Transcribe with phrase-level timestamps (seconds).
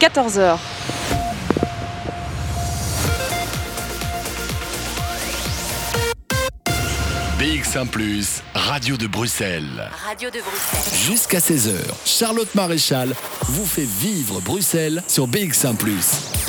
[0.00, 0.56] 14h.
[7.38, 7.86] BX1⁇
[8.54, 9.90] Radio de Bruxelles.
[10.06, 10.98] Radio de Bruxelles.
[11.06, 11.74] Jusqu'à 16h,
[12.06, 15.76] Charlotte Maréchal vous fait vivre Bruxelles sur BX1⁇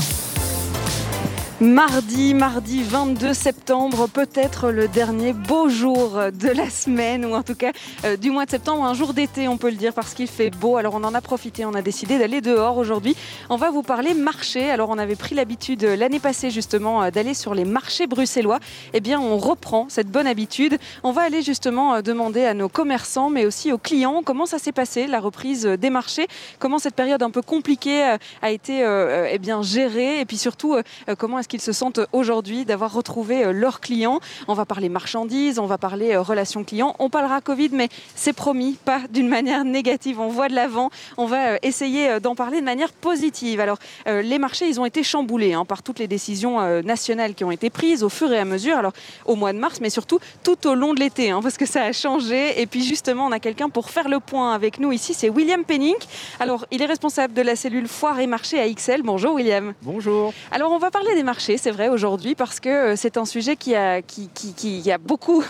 [1.61, 7.53] Mardi, mardi 22 septembre, peut-être le dernier beau jour de la semaine, ou en tout
[7.53, 7.71] cas
[8.03, 10.49] euh, du mois de septembre, un jour d'été, on peut le dire, parce qu'il fait
[10.49, 10.77] beau.
[10.77, 13.15] Alors on en a profité, on a décidé d'aller dehors aujourd'hui.
[13.51, 14.71] On va vous parler marché.
[14.71, 18.59] Alors on avait pris l'habitude euh, l'année passée justement euh, d'aller sur les marchés bruxellois.
[18.93, 20.79] Eh bien on reprend cette bonne habitude.
[21.03, 24.71] On va aller justement demander à nos commerçants, mais aussi aux clients, comment ça s'est
[24.71, 26.25] passé, la reprise des marchés,
[26.57, 28.83] comment cette période un peu compliquée a été
[29.29, 30.75] eh bien gérée, et puis surtout
[31.19, 34.21] comment est-ce qu'ils se sentent aujourd'hui d'avoir retrouvé euh, leurs clients.
[34.47, 36.95] On va parler marchandises, on va parler euh, relations clients.
[36.97, 40.21] On parlera Covid, mais c'est promis, pas d'une manière négative.
[40.21, 40.89] On voit de l'avant.
[41.17, 43.59] On va euh, essayer d'en parler de manière positive.
[43.59, 47.51] Alors, les marchés, ils ont été chamboulés hein, par toutes les décisions nationales qui ont
[47.51, 48.77] été prises au fur et à mesure.
[48.77, 48.93] Alors,
[49.25, 51.83] au mois de mars, mais surtout tout au long de l'été, hein, parce que ça
[51.83, 52.61] a changé.
[52.61, 55.13] Et puis, justement, on a quelqu'un pour faire le point avec nous ici.
[55.13, 55.95] C'est William Penning.
[56.39, 59.01] Alors, il est responsable de la cellule foire et marché à XL.
[59.03, 59.73] Bonjour, William.
[59.81, 60.33] Bonjour.
[60.51, 63.55] Alors, on va parler des marchés c'est vrai, aujourd'hui, parce que euh, c'est un sujet
[63.55, 64.01] qui a,
[64.99, 65.43] beaucoup,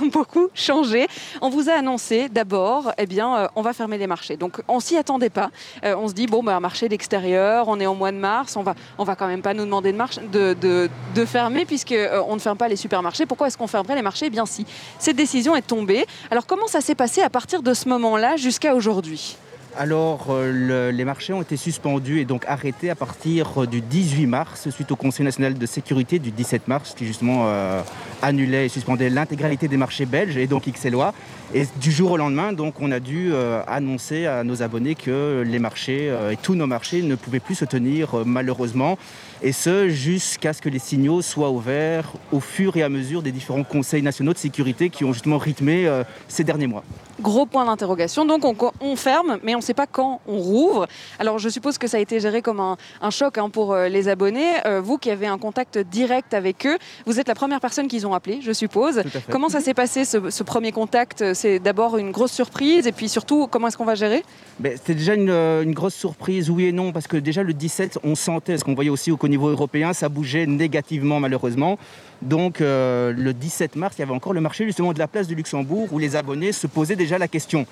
[0.54, 1.08] changé.
[1.42, 4.38] On vous a annoncé d'abord, eh bien, euh, on va fermer les marchés.
[4.38, 5.52] Donc, on s'y attendait pas.
[5.84, 8.64] Euh, on se dit, bon, bah, marché d'extérieur, on est au mois de mars, on
[8.64, 12.34] va, on va quand même pas nous demander de, marche, de, de, de fermer, puisqu'on
[12.34, 13.26] ne ferme pas les supermarchés.
[13.26, 14.28] Pourquoi est-ce qu'on fermerait les marchés?
[14.28, 14.66] Eh bien, si.
[14.98, 16.06] Cette décision est tombée.
[16.30, 19.38] Alors, comment ça s'est passé à partir de ce moment-là jusqu'à aujourd'hui?
[19.78, 24.70] Alors, euh, les marchés ont été suspendus et donc arrêtés à partir du 18 mars,
[24.70, 27.82] suite au Conseil national de sécurité du 17 mars, qui justement euh,
[28.22, 31.14] annulait et suspendait l'intégralité des marchés belges et donc XLOA.
[31.54, 35.44] Et du jour au lendemain, donc, on a dû euh, annoncer à nos abonnés que
[35.46, 38.98] les marchés et tous nos marchés ne pouvaient plus se tenir malheureusement.
[39.44, 43.32] Et ce, jusqu'à ce que les signaux soient ouverts au fur et à mesure des
[43.32, 45.90] différents conseils nationaux de sécurité qui ont justement rythmé
[46.28, 46.84] ces derniers mois.
[47.22, 48.26] Gros point d'interrogation.
[48.26, 48.44] Donc
[48.82, 50.88] on, ferme, mais on ne sait pas quand on rouvre.
[51.20, 52.78] Alors je suppose que ça a été géré comme un,
[53.12, 54.54] choc hein, pour euh, les abonnés.
[54.66, 58.08] Euh, vous qui avez un contact direct avec eux, vous êtes la première personne qu'ils
[58.08, 59.04] ont appelée, je suppose.
[59.30, 63.48] Comment ça s'est passé ce, premier contact C'est d'abord une grosse surprise et puis surtout
[63.48, 64.24] comment est-ce qu'on va gérer?
[64.60, 67.98] Ben, C'était déjà euh, une, grosse surprise, oui et non, parce que déjà le 17,
[68.04, 71.80] on sentait, ce qu'on voyait aussi au niveau européen, ça bougeait négativement malheureusement.
[72.22, 75.34] Donc le 17 mars, il y avait encore le marché justement de la place du
[75.34, 77.66] Luxembourg où les abonnés se posaient déjà la question.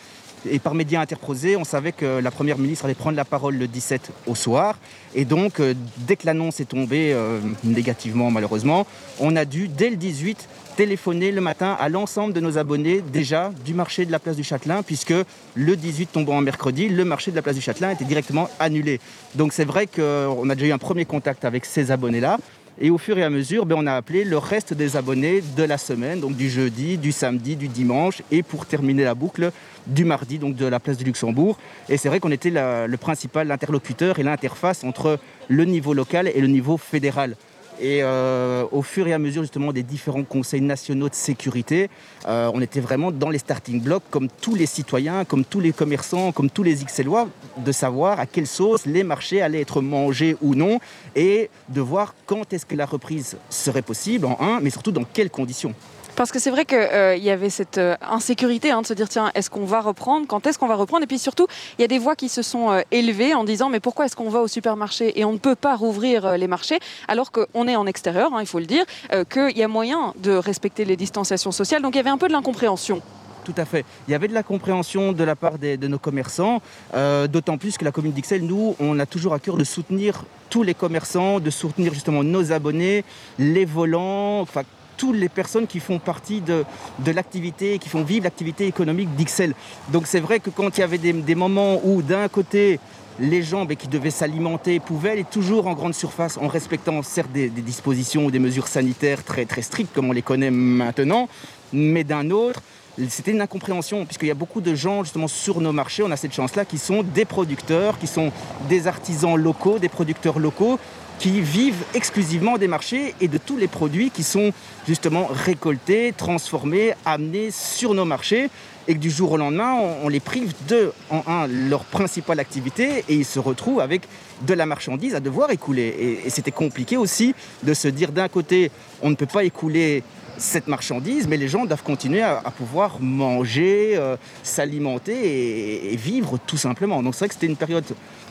[0.49, 3.67] Et par médias interposés, on savait que la Première ministre allait prendre la parole le
[3.67, 4.77] 17 au soir.
[5.13, 8.87] Et donc, euh, dès que l'annonce est tombée, euh, négativement malheureusement,
[9.19, 10.47] on a dû, dès le 18,
[10.79, 14.45] téléphoner le matin à l'ensemble de nos abonnés déjà du marché de la place du
[14.45, 15.13] Châtelain, puisque
[15.53, 19.01] le 18 tombant en mercredi, le marché de la place du Châtelain était directement annulé.
[19.35, 22.37] Donc c'est vrai qu'on a déjà eu un premier contact avec ces abonnés-là.
[22.79, 25.63] Et au fur et à mesure, ben, on a appelé le reste des abonnés de
[25.63, 29.51] la semaine, donc du jeudi, du samedi, du dimanche, et pour terminer la boucle,
[29.85, 31.57] du mardi, donc de la place du Luxembourg.
[31.89, 35.19] Et c'est vrai qu'on était le principal interlocuteur et l'interface entre
[35.49, 37.35] le niveau local et le niveau fédéral.
[37.81, 41.89] Et euh, au fur et à mesure justement des différents conseils nationaux de sécurité,
[42.27, 45.71] euh, on était vraiment dans les starting blocks, comme tous les citoyens, comme tous les
[45.71, 50.35] commerçants, comme tous les XLOis, de savoir à quelle sauce les marchés allaient être mangés
[50.41, 50.79] ou non,
[51.15, 55.05] et de voir quand est-ce que la reprise serait possible en un, mais surtout dans
[55.05, 55.73] quelles conditions.
[56.19, 59.07] Parce que c'est vrai qu'il euh, y avait cette euh, insécurité hein, de se dire
[59.07, 60.27] tiens, est-ce qu'on va reprendre?
[60.27, 61.05] Quand est-ce qu'on va reprendre?
[61.05, 61.47] Et puis surtout,
[61.77, 64.17] il y a des voix qui se sont euh, élevées en disant mais pourquoi est-ce
[64.17, 67.77] qu'on va au supermarché et on ne peut pas rouvrir les marchés alors qu'on est
[67.77, 68.83] en extérieur, hein, il faut le dire,
[69.31, 71.81] qu'il y a moyen de respecter les distanciations sociales.
[71.81, 73.01] Donc il y avait un peu de l'incompréhension
[73.45, 73.83] tout à fait.
[74.07, 76.61] Il y avait de la compréhension de la part de nos commerçants,
[76.93, 80.61] d'autant plus que la commune d'Ixelles, nous, on a toujours à cœur de soutenir tous
[80.61, 83.05] les commerçants, de soutenir justement nos abonnés,
[83.39, 84.63] les volants, enfin
[84.99, 86.65] toutes les personnes qui font partie de,
[87.07, 89.55] l'activité, qui font vivre l'activité économique d'Ixelles.
[89.91, 92.79] Donc c'est vrai que quand il y avait des, moments où d'un côté
[93.17, 97.31] les gens ben, qui devaient s'alimenter pouvaient aller toujours en grande surface en respectant certes
[97.31, 101.29] des, dispositions ou des mesures sanitaires très, très strictes comme on les connaît maintenant,
[101.71, 102.61] mais d'un autre,
[103.07, 106.17] c'était une incompréhension, puisqu'il y a beaucoup de gens justement sur nos marchés, on a
[106.17, 108.31] cette chance-là, qui sont des producteurs, qui sont
[108.67, 110.77] des artisans locaux, des producteurs locaux,
[111.19, 114.53] qui vivent exclusivement des marchés et de tous les produits qui sont
[114.87, 118.49] justement récoltés, transformés, amenés sur nos marchés.
[118.87, 123.03] et que du jour au lendemain, on, les prive de, en un, leur principale activité
[123.07, 124.01] et ils se retrouvent avec
[124.47, 126.21] de la marchandise à devoir écouler.
[126.25, 128.71] Et, c'était compliqué aussi de se dire d'un côté,
[129.03, 130.01] on ne peut pas écouler
[130.37, 136.57] cette marchandise, mais les gens doivent continuer à, pouvoir manger, euh, s'alimenter et, vivre tout
[136.57, 137.03] simplement.
[137.03, 137.85] Donc c'est vrai que c'était une période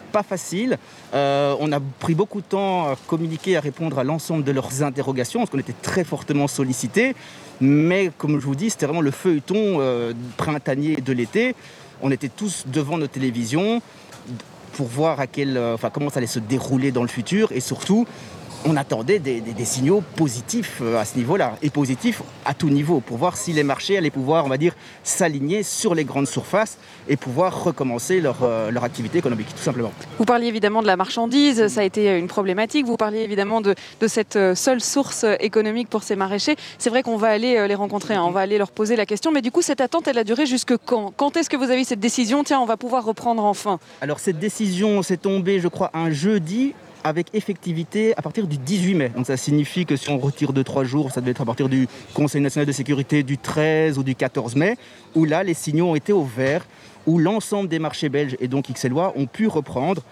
[0.09, 0.79] pas facile.
[1.15, 4.83] Euh, on a pris beaucoup de temps à communiquer, à répondre à l'ensemble de leurs
[4.83, 7.15] interrogations, parce qu'on était très fortement sollicités.
[7.61, 11.55] Mais comme je vous dis, c'était vraiment le feuilleton euh, printanier de l'été.
[12.03, 13.83] On était tous devant nos télévisions
[14.75, 17.61] pour voir à quel, euh, enfin, comment ça allait se dérouler dans le futur et
[17.61, 18.07] surtout
[18.65, 23.17] on attendait des, signaux positifs euh, à ce niveau-là, et positifs à tout niveau, pour
[23.19, 24.75] voir si les marchés allaient pouvoir, on va dire,
[25.05, 26.79] s'aligner sur les grandes surfaces
[27.09, 29.93] et pouvoir recommencer leur, euh, leur, activité économique, tout simplement.
[30.19, 32.87] Vous parliez évidemment de la marchandise, ça a été une problématique.
[32.87, 36.57] Vous parliez évidemment de, de cette euh, seule source économique pour ces maraîchers.
[36.79, 39.33] C'est vrai qu'on va aller les rencontrer, hein, on va aller leur poser la question,
[39.33, 41.13] mais du coup, cette attente, elle a duré jusque quand?
[41.17, 42.45] Quand est-ce que vous avez cette décision?
[42.45, 43.79] Tiens, on va pouvoir reprendre enfin.
[44.01, 46.75] Alors, cette décision s'est tombée, je crois, un jeudi
[47.09, 49.09] avec effectivité à partir du 18 mai.
[49.09, 51.69] Donc ça signifie que si on retire de trois jours, ça devait être à partir
[51.69, 54.77] du Conseil national de sécurité du 13 ou du 14 mai,
[55.15, 56.67] où là les signaux ont été au vert,
[57.07, 60.03] où l'ensemble des marchés belges et donc XLOA ont pu reprendre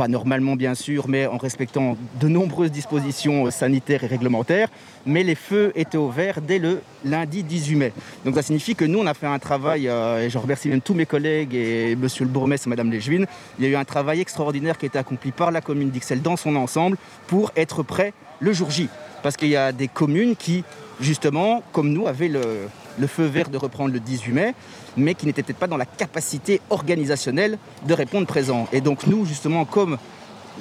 [0.00, 4.68] pas normalement bien sûr, mais en respectant de nombreuses dispositions sanitaires et réglementaires.
[5.04, 7.92] Mais les feux étaient ouverts dès le lundi 18 mai.
[8.24, 10.80] Donc ça signifie que nous, on a fait un travail, euh, et je remercie même
[10.80, 13.26] tous mes collègues et monsieur le bourgmestre et madame Léjuine,
[13.58, 16.22] il y a eu un travail extraordinaire qui a été accompli par la commune d'Ixelles
[16.22, 16.96] dans son ensemble
[17.26, 18.88] pour être prêt le jour J.
[19.22, 20.64] Parce qu'il y a des communes qui,
[20.98, 22.68] justement, comme nous, avaient le,
[22.98, 24.54] le feu vert de reprendre le 18 mai,
[24.96, 28.68] mais qui n'était peut-être pas dans la capacité organisationnelle de répondre présent.
[28.72, 29.98] Et donc nous, justement, comme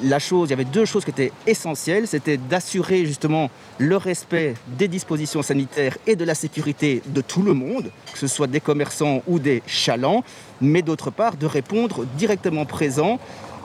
[0.03, 4.55] la chose, il y avait deux choses qui étaient essentielles, c'était d'assurer justement le respect
[4.77, 8.59] des dispositions sanitaires et de la sécurité de tout le monde, que ce soit des
[8.59, 10.23] commerçants ou des chalands,
[10.61, 13.19] mais d'autre part de répondre directement présent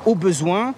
[0.06, 0.74] aux besoins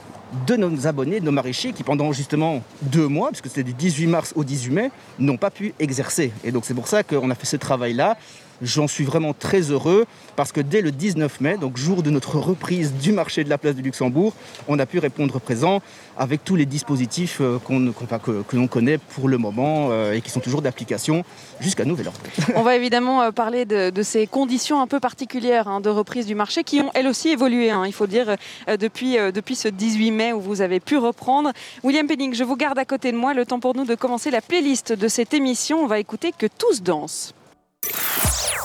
[0.47, 4.07] de nos abonnés, de nos maraîchers qui pendant justement deux mois, puisque c'était du 18
[4.09, 6.33] mars au 18 mai, n'ont pas pu exercer.
[6.45, 8.17] Et donc c'est pour ça qu'on a fait ce travail-là
[8.63, 12.39] J'en suis vraiment très heureux parce que dès le 19 mai, donc jour de notre
[12.39, 14.35] reprise du marché de la place du Luxembourg,
[14.69, 15.83] on a pu répondre présent
[16.19, 20.41] avec tous les dispositifs euh, que, l'on connaît pour le moment euh, et qui sont
[20.41, 21.25] toujours d'application
[21.61, 22.21] jusqu'à nouvel ordre.
[22.55, 26.35] On va évidemment euh, parler de, ces conditions un peu particulières hein, de reprise du
[26.35, 28.37] marché qui ont elles aussi évolué, hein, il faut dire,
[28.69, 31.53] depuis, depuis ce 18 mai où vous avez pu reprendre.
[31.83, 33.35] William Penning, je vous garde à côté de moi.
[33.35, 35.83] Le temps pour nous de commencer la playlist de cette émission.
[35.83, 37.35] On va écouter Que tous dansent.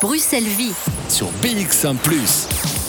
[0.01, 0.73] Bruxelles Vie.
[1.09, 1.95] Sur BX1⁇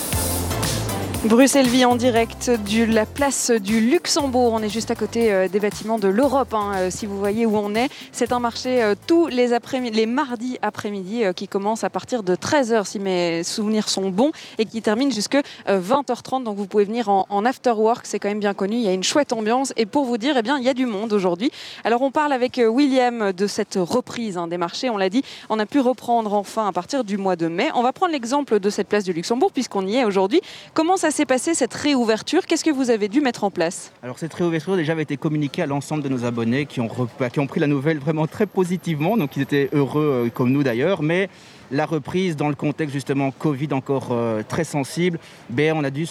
[1.25, 4.55] Bruxelles vit en direct de la place du Luxembourg.
[4.55, 7.47] On est juste à côté euh, des bâtiments de l'Europe, hein, euh, si vous voyez
[7.47, 7.91] où on est.
[8.11, 12.35] C'est un marché euh, tous les, après les mardis après-midi qui commence à partir de
[12.35, 15.39] 13h, si mes souvenirs sont bons, et qui termine jusque
[15.69, 16.43] 20h30.
[16.43, 18.75] Donc vous pouvez venir en, after work, c'est quand même bien connu.
[18.75, 19.73] Il y a une chouette ambiance.
[19.77, 21.53] Et pour vous dire, eh bien, il y a du monde aujourd'hui.
[21.85, 24.91] Alors on parle avec William de cette reprise hein, des marchés.
[24.91, 27.69] On l'a dit, on a pu reprendre enfin à partir du mois de mai.
[27.77, 30.41] On va prendre l'exemple de cette place du Luxembourg, puisqu'on y est aujourd'hui.
[30.75, 34.19] Comment ça s'est passé cette réouverture Qu'est-ce que vous avez dû mettre en place Alors
[34.19, 36.89] cette réouverture déjà avait été communiquée à l'ensemble de nos abonnés qui ont,
[37.33, 40.63] qui ont pris la nouvelle vraiment très positivement, donc ils étaient heureux euh, comme nous
[40.63, 41.29] d'ailleurs, mais
[41.73, 45.19] la reprise dans le contexte justement Covid encore euh, très sensible,
[45.51, 46.07] on a dû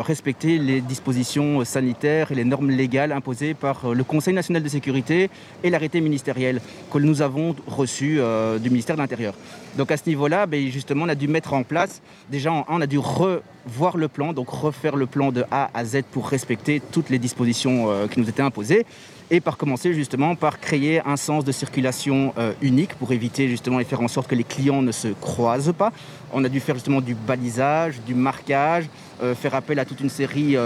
[0.00, 4.68] respecter les dispositions sanitaires et les normes légales imposées par euh, le Conseil national de
[4.68, 5.30] sécurité
[5.62, 6.60] et l'arrêté ministériel
[6.92, 8.18] que nous avons reçu
[8.60, 9.34] du ministère de l'Intérieur.
[9.76, 12.00] Donc à ce niveau-là, ben, justement, on a dû mettre en place,
[12.30, 16.02] déjà on a dû revoir le plan, donc refaire le plan de A à Z
[16.12, 18.86] pour respecter toutes les dispositions euh, qui nous étaient imposées
[19.30, 23.80] et par commencer justement par créer un sens de circulation euh, unique pour éviter justement
[23.80, 25.92] et faire en sorte que les clients ne se croisent pas.
[26.32, 28.86] On a dû faire justement du balisage, du marquage,
[29.22, 30.56] euh, faire appel à toute une série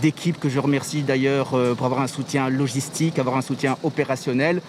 [0.00, 4.60] d'équipes que je remercie d'ailleurs pour avoir un soutien logistique, avoir un soutien opérationnel,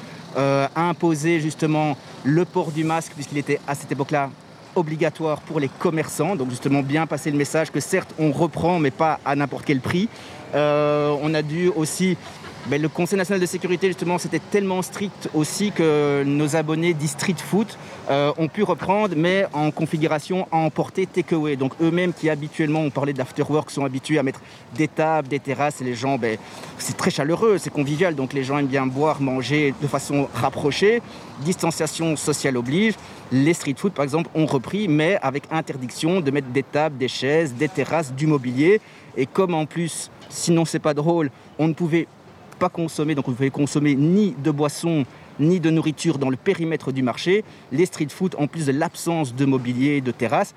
[0.76, 4.30] imposer justement le port du masque puisqu'il était à cette époque-là
[4.76, 6.36] obligatoire pour les commerçants.
[6.36, 9.80] Donc justement bien passer le message que certes on reprend mais pas à n'importe quel
[9.80, 10.10] prix.
[10.56, 12.18] Euh, on a dû aussi
[12.68, 17.36] ben, le Conseil national de sécurité, justement, c'était tellement strict aussi que nos abonnés d'e-street
[17.36, 17.78] foot
[18.10, 21.58] euh, ont pu reprendre, mais en configuration à emporter takeaway.
[21.58, 24.40] Donc eux-mêmes qui habituellement, on parlait d'afterwork, sont habitués à mettre
[24.76, 26.38] des tables, des terrasses, et les gens, ben,
[26.78, 31.02] c'est très chaleureux, c'est convivial, donc les gens aiment bien boire, manger de façon rapprochée.
[31.42, 32.94] Distanciation sociale oblige.
[33.34, 37.10] Les street food, par exemple, ont repris, mais avec interdiction de mettre des tables, des
[37.10, 38.80] chaises, des terrasses, du mobilier.
[39.18, 41.30] Et comme en plus, sinon c'est pas drôle,
[41.60, 42.08] on ne pouvait
[42.56, 45.06] pas consommer, donc vous ne pouvez consommer ni de boissons
[45.40, 47.44] ni de nourriture dans le périmètre du marché.
[47.72, 50.54] Les street food, en plus de l'absence de mobilier, de terrasse,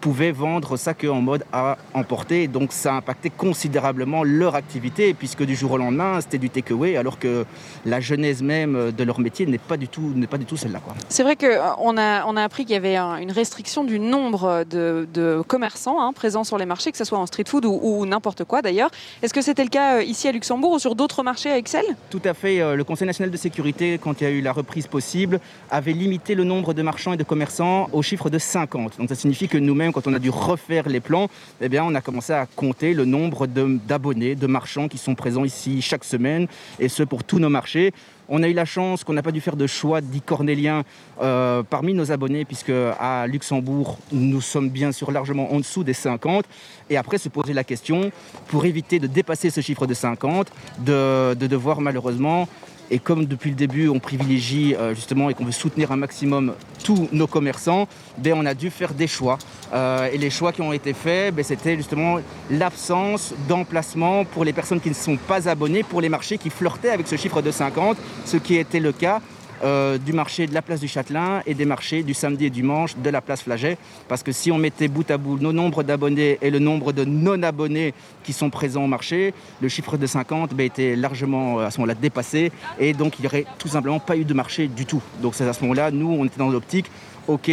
[0.00, 2.48] pouvaient vendre ça qu'en mode à emporter.
[2.48, 6.96] Donc ça a impacté considérablement leur activité, puisque du jour au lendemain, c'était du takeaway,
[6.96, 7.44] alors que
[7.84, 10.80] la genèse même de leur métier n'est pas du tout, n'est pas du tout celle-là.
[11.08, 15.42] C'est vrai qu'on a, on a appris qu'il y avait une restriction du nombre de,
[15.46, 18.62] commerçants hein, présents sur les marchés, que ce soit en street food ou, n'importe quoi
[18.62, 18.90] d'ailleurs.
[19.22, 21.84] Est-ce que c'était le cas euh, ici à Luxembourg ou sur d'autres marchés à Excel?
[22.10, 22.60] Tout à fait.
[22.60, 25.92] Euh, le Conseil national de sécurité, quand il y a eu la reprise possible, avait
[25.92, 28.98] limité le nombre de marchands et de commerçants au chiffre de 50.
[28.98, 31.28] Donc ça signifie que nous-mêmes, quand on a dû refaire les plans,
[31.60, 35.44] eh bien, on a commencé à compter le nombre d'abonnés, de, marchands qui sont présents
[35.44, 36.48] ici chaque semaine,
[36.80, 37.92] et ce pour tous nos marchés.
[38.30, 40.82] On a eu la chance qu'on n'a pas dû faire de choix dit cornélien
[41.22, 45.94] euh, parmi nos abonnés, puisque à Luxembourg, nous sommes bien sûr largement en dessous des
[45.94, 46.44] 50.
[46.90, 48.10] Et après, se poser la question,
[48.48, 52.48] pour éviter de dépasser ce chiffre de 50, de devoir malheureusement
[52.90, 56.54] et comme depuis le début, on privilégie euh, justement et qu'on veut soutenir un maximum
[56.82, 59.38] tous nos commerçants, ben, on a dû faire des choix.
[59.74, 62.18] Euh, et les choix qui ont été faits, ben, c'était justement
[62.50, 66.90] l'absence d'emplacement pour les personnes qui ne sont pas abonnées, pour les marchés qui flirtaient
[66.90, 69.20] avec ce chiffre de 50, ce qui était le cas
[69.64, 72.96] euh, du marché de la place du Châtelain et des marchés du samedi et dimanche
[72.96, 73.76] de la place Flaget.
[74.06, 77.04] Parce que si on mettait bout à bout nos nombres d'abonnés et le nombre de
[77.04, 81.70] non-abonnés qui sont présents au marché, le chiffre de 50 ben, était largement euh, à
[81.70, 84.86] ce moment-là dépassé et donc il n'y aurait tout simplement pas eu de marché du
[84.86, 85.02] tout.
[85.22, 86.86] Donc c'est à ce moment-là, nous, on était dans l'optique,
[87.26, 87.50] ok,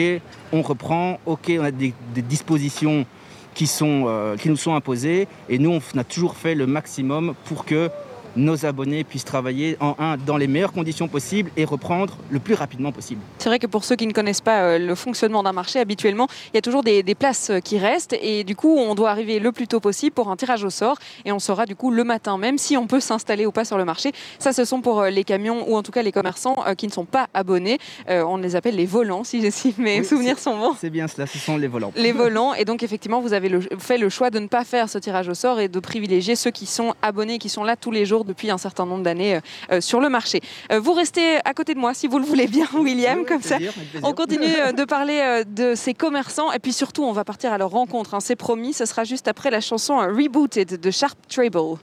[0.51, 3.05] on reprend, ok, on a des, dispositions
[3.53, 7.33] qui, sont, euh, qui nous sont imposées et nous, on a toujours fait le maximum
[7.45, 7.89] pour que
[8.35, 12.53] nos abonnés puissent travailler en un dans les meilleures conditions possibles et reprendre le plus
[12.53, 13.21] rapidement possible.
[13.37, 16.27] C'est vrai que pour ceux qui ne connaissent pas euh, le fonctionnement d'un marché, habituellement,
[16.53, 19.39] il y a toujours des, places euh, qui restent et du coup, on doit arriver
[19.39, 22.03] le plus tôt possible pour un tirage au sort et on saura du coup le
[22.03, 24.11] matin même si on peut s'installer ou pas sur le marché.
[24.39, 26.91] Ça, ce sont pour euh, les camions ou en tout cas les commerçants qui ne
[26.91, 27.77] sont pas abonnés.
[28.07, 29.41] on les appelle les volants, si,
[29.77, 30.75] mes souvenirs sont bons.
[30.79, 31.91] C'est bien cela, ce sont les volants.
[31.95, 32.53] Les volants.
[32.53, 35.33] Et donc, effectivement, vous avez fait le choix de ne pas faire ce tirage au
[35.33, 38.49] sort et de privilégier ceux qui sont abonnés, qui sont là tous les jours depuis
[38.51, 39.39] un certain nombre d'années euh,
[39.71, 40.41] euh, sur le marché.
[40.71, 43.57] Euh, vous restez à côté de moi si vous le voulez bien, William, comme ça.
[44.03, 44.45] On continue
[44.77, 48.13] de parler de ces commerçants et puis surtout, on va partir à leur rencontre.
[48.13, 48.19] Hein.
[48.19, 51.77] C'est promis, ce sera juste après la chanson Rebooted de Sharp Trable.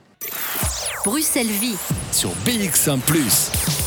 [1.05, 1.75] Bruxelles Vie
[2.11, 2.99] sur BX1⁇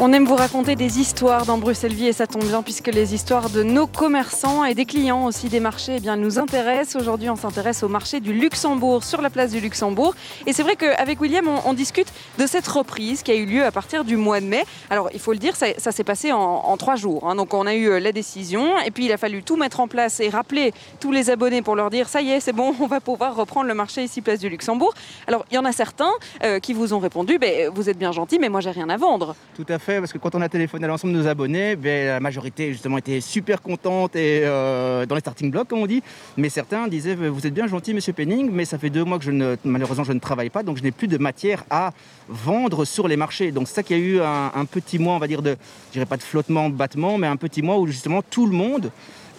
[0.00, 3.14] on aime vous raconter des histoires dans Bruxelles Vie et ça tombe bien puisque les
[3.14, 7.00] histoires de nos commerçants et des clients aussi des marchés eh bien, nous intéressent.
[7.00, 10.14] Aujourd'hui, on s'intéresse au marché du Luxembourg sur la place du Luxembourg.
[10.46, 13.70] Et c'est vrai qu'avec William, on, discute de cette reprise qui a eu lieu à
[13.70, 14.64] partir du mois de mai.
[14.90, 17.28] Alors, il faut le dire, ça, s'est passé en, trois jours.
[17.28, 17.36] Hein.
[17.36, 19.88] Donc, on a eu euh, la décision et puis il a fallu tout mettre en
[19.88, 22.86] place et rappeler tous les abonnés pour leur dire ça y est, c'est bon, on
[22.86, 24.92] va pouvoir reprendre le marché ici, place du Luxembourg.
[25.26, 28.12] Alors, il y en a certains euh, qui vous ont répondu ben, vous êtes bien
[28.12, 29.36] gentil, mais moi, j'ai rien à vendre.
[29.56, 32.06] Tout à fait parce que quand on a téléphoné à l'ensemble de nos abonnés, ben,
[32.06, 36.02] la majorité justement était super contente et euh, dans les starting blocks comme on dit.
[36.36, 39.24] Mais certains disaient vous êtes bien gentil Monsieur Penning, mais ça fait deux mois que
[39.24, 41.92] je ne, malheureusement je ne travaille pas, donc je n'ai plus de matière à
[42.28, 43.52] vendre sur les marchés.
[43.52, 45.56] Donc c'est ça qu'il y a eu un, un, petit mois, on va dire de,
[45.88, 48.52] je dirais pas de flottement, de battement, mais un petit mois où justement tout le
[48.52, 48.90] monde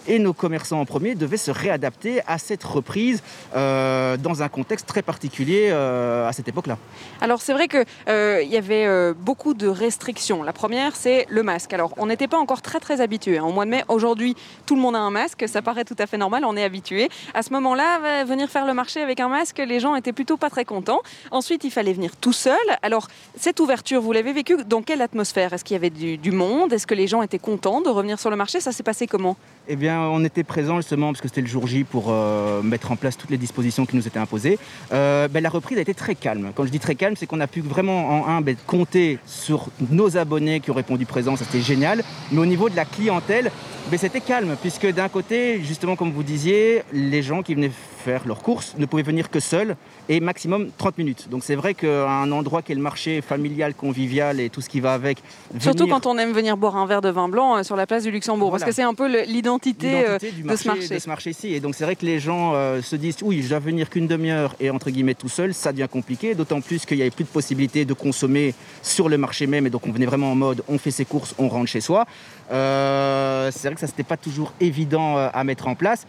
[0.08, 3.22] et nos commerçants en premier devaient se réadapter à cette reprise
[3.54, 6.78] euh, dans un contexte très particulier euh, à cette époque-là.
[7.20, 10.42] Alors c'est vrai qu'il euh, y avait beaucoup de restrictions.
[10.42, 11.72] La première, c'est le masque.
[11.72, 13.38] Alors on n'était pas encore très très habitué.
[13.38, 13.44] Hein.
[13.44, 14.36] Au mois de mai, aujourd'hui,
[14.66, 17.08] tout le monde a un masque, ça paraît tout à fait normal, on est habitué.
[17.34, 20.50] À ce moment-là, venir faire le marché avec un masque, les gens étaient plutôt pas
[20.50, 21.02] très contents.
[21.30, 22.56] Ensuite, il fallait venir tout seul.
[22.82, 25.52] Alors cette ouverture, vous l'avez vécue dans quelle atmosphère?
[25.52, 26.72] Est-ce qu'il y avait du, du monde?
[26.72, 28.60] Est-ce que les gens étaient contents de revenir sur le marché?
[28.60, 29.36] Ça s'est passé comment?
[29.68, 32.92] Eh bien, on était présent justement parce que c'était le jour J pour euh, mettre
[32.92, 34.58] en place toutes les dispositions qui nous étaient imposées.
[34.92, 36.52] Euh, ben, la reprise a été très calme.
[36.54, 39.68] Quand je dis très calme, c'est qu'on a pu vraiment en un ben, compter sur
[39.90, 42.02] nos abonnés qui ont répondu présent, c'était génial.
[42.32, 43.50] Mais au niveau de la clientèle,
[43.90, 47.72] ben, c'était calme puisque d'un côté, justement comme vous disiez, les gens qui venaient
[48.06, 49.74] faire leurs courses ne pouvaient venir que seuls
[50.08, 51.28] et maximum 30 minutes.
[51.28, 54.78] Donc c'est vrai qu'un endroit qui est le marché familial, convivial et tout ce qui
[54.78, 55.18] va avec.
[55.58, 58.04] Surtout quand on aime venir boire un verre de vin blanc euh, sur la place
[58.04, 60.94] du Luxembourg, parce que c'est un peu l'identité euh, de ce marché.
[60.94, 61.54] De ce marché-ci.
[61.54, 64.06] Et donc c'est vrai que les gens euh, se disent oui, je dois venir qu'une
[64.06, 67.24] demi-heure et entre guillemets tout seul, ça devient compliqué, d'autant plus qu'il n'y avait plus
[67.24, 69.66] de possibilité de consommer sur le marché même.
[69.66, 72.06] Et donc on venait vraiment en mode on fait ses courses, on rentre chez soi.
[72.50, 76.06] c'est vrai que ça, c'était pas toujours évident à mettre en place.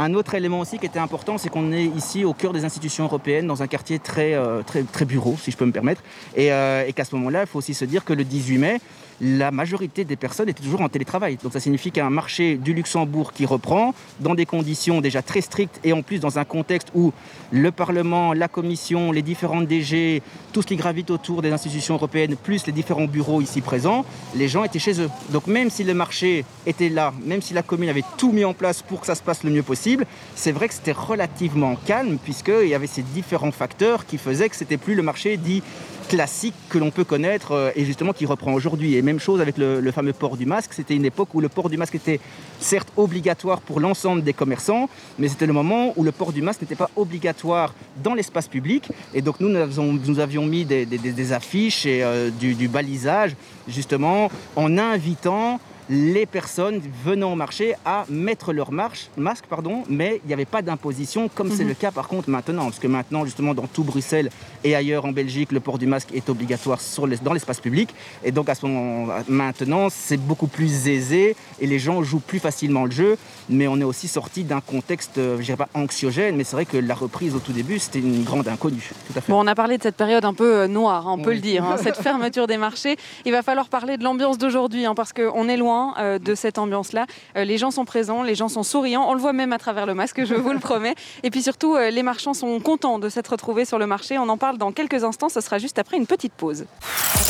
[0.00, 3.02] Un autre élément aussi qui était important, c'est qu'on est ici au cœur des institutions
[3.02, 4.62] européennes, dans un quartier très, euh,
[5.04, 6.02] bureau, si je peux me permettre.
[6.36, 8.80] Et, euh, et qu'à ce moment-là, il faut aussi se dire que le 18 mai,
[9.20, 11.38] la majorité des personnes étaient toujours en télétravail.
[11.42, 15.80] Donc ça signifie qu'un marché du Luxembourg qui reprend, dans des conditions déjà très strictes
[15.84, 17.12] et en plus dans un contexte où
[17.50, 20.22] le Parlement, la Commission, les différentes DG,
[20.52, 24.48] tout ce qui gravite autour des institutions européennes, plus les différents bureaux ici présents, les
[24.48, 25.10] gens étaient chez eux.
[25.30, 28.54] Donc même si le marché était là, même si la commune avait tout mis en
[28.54, 32.18] place pour que ça se passe le mieux possible, c'est vrai que c'était relativement calme
[32.22, 35.62] puisqu'il y avait ces différents facteurs qui faisaient que c'était plus le marché dit
[36.08, 38.96] classique que l'on peut connaître euh, et justement qui reprend aujourd'hui.
[38.96, 40.72] Et même chose avec le, fameux port du masque.
[40.72, 42.20] C'était une époque où le port du masque était
[42.58, 44.88] certes obligatoire pour l'ensemble des commerçants,
[45.18, 48.88] mais c'était le moment où le port du masque n'était pas obligatoire dans l'espace public.
[49.14, 53.36] Et donc nous, nous, avions, mis des, affiches et euh, du balisage
[53.68, 60.20] justement en invitant les personnes venant au marché à mettre leur marche, masque, pardon, mais
[60.24, 61.68] il n'y avait pas d'imposition comme c'est Mhm.
[61.68, 64.30] le cas par contre maintenant, parce que maintenant justement dans tout Bruxelles
[64.64, 67.88] et ailleurs en Belgique, le port du masque est obligatoire sur les- dans l'espace public,
[68.24, 72.38] et donc à ce moment maintenant c'est beaucoup plus aisé et les gens jouent plus
[72.38, 73.16] facilement le jeu,
[73.48, 76.64] mais on est aussi sorti d'un contexte, euh, je dirais pas anxiogène, mais c'est vrai
[76.66, 79.32] que la reprise au tout début c'était une grande inconnue, tout à fait.
[79.32, 81.40] Bon, on a parlé de cette période un peu euh, noire, hein, on peut le
[81.40, 82.96] dire, hein, cette fermeture des marchés.
[83.24, 85.56] Il va falloir parler de l'ambiance d'aujourd'hui, hein, parce qu'on est
[85.98, 87.06] euh, de cette ambiance-là.
[87.36, 89.86] Euh, les gens sont présents, les gens sont souriants, on le voit même à travers
[89.86, 90.94] le masque, je vous le promets.
[91.22, 94.18] Et puis surtout, euh, les marchands sont contents de s'être retrouvés sur le marché.
[94.18, 96.66] On en parle dans quelques instants, ce sera juste après une petite pause.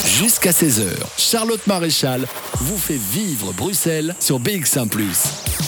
[0.04, 0.86] Jusqu'à 16h,
[1.16, 4.88] Charlotte Maréchal vous fait vivre Bruxelles sur BX1⁇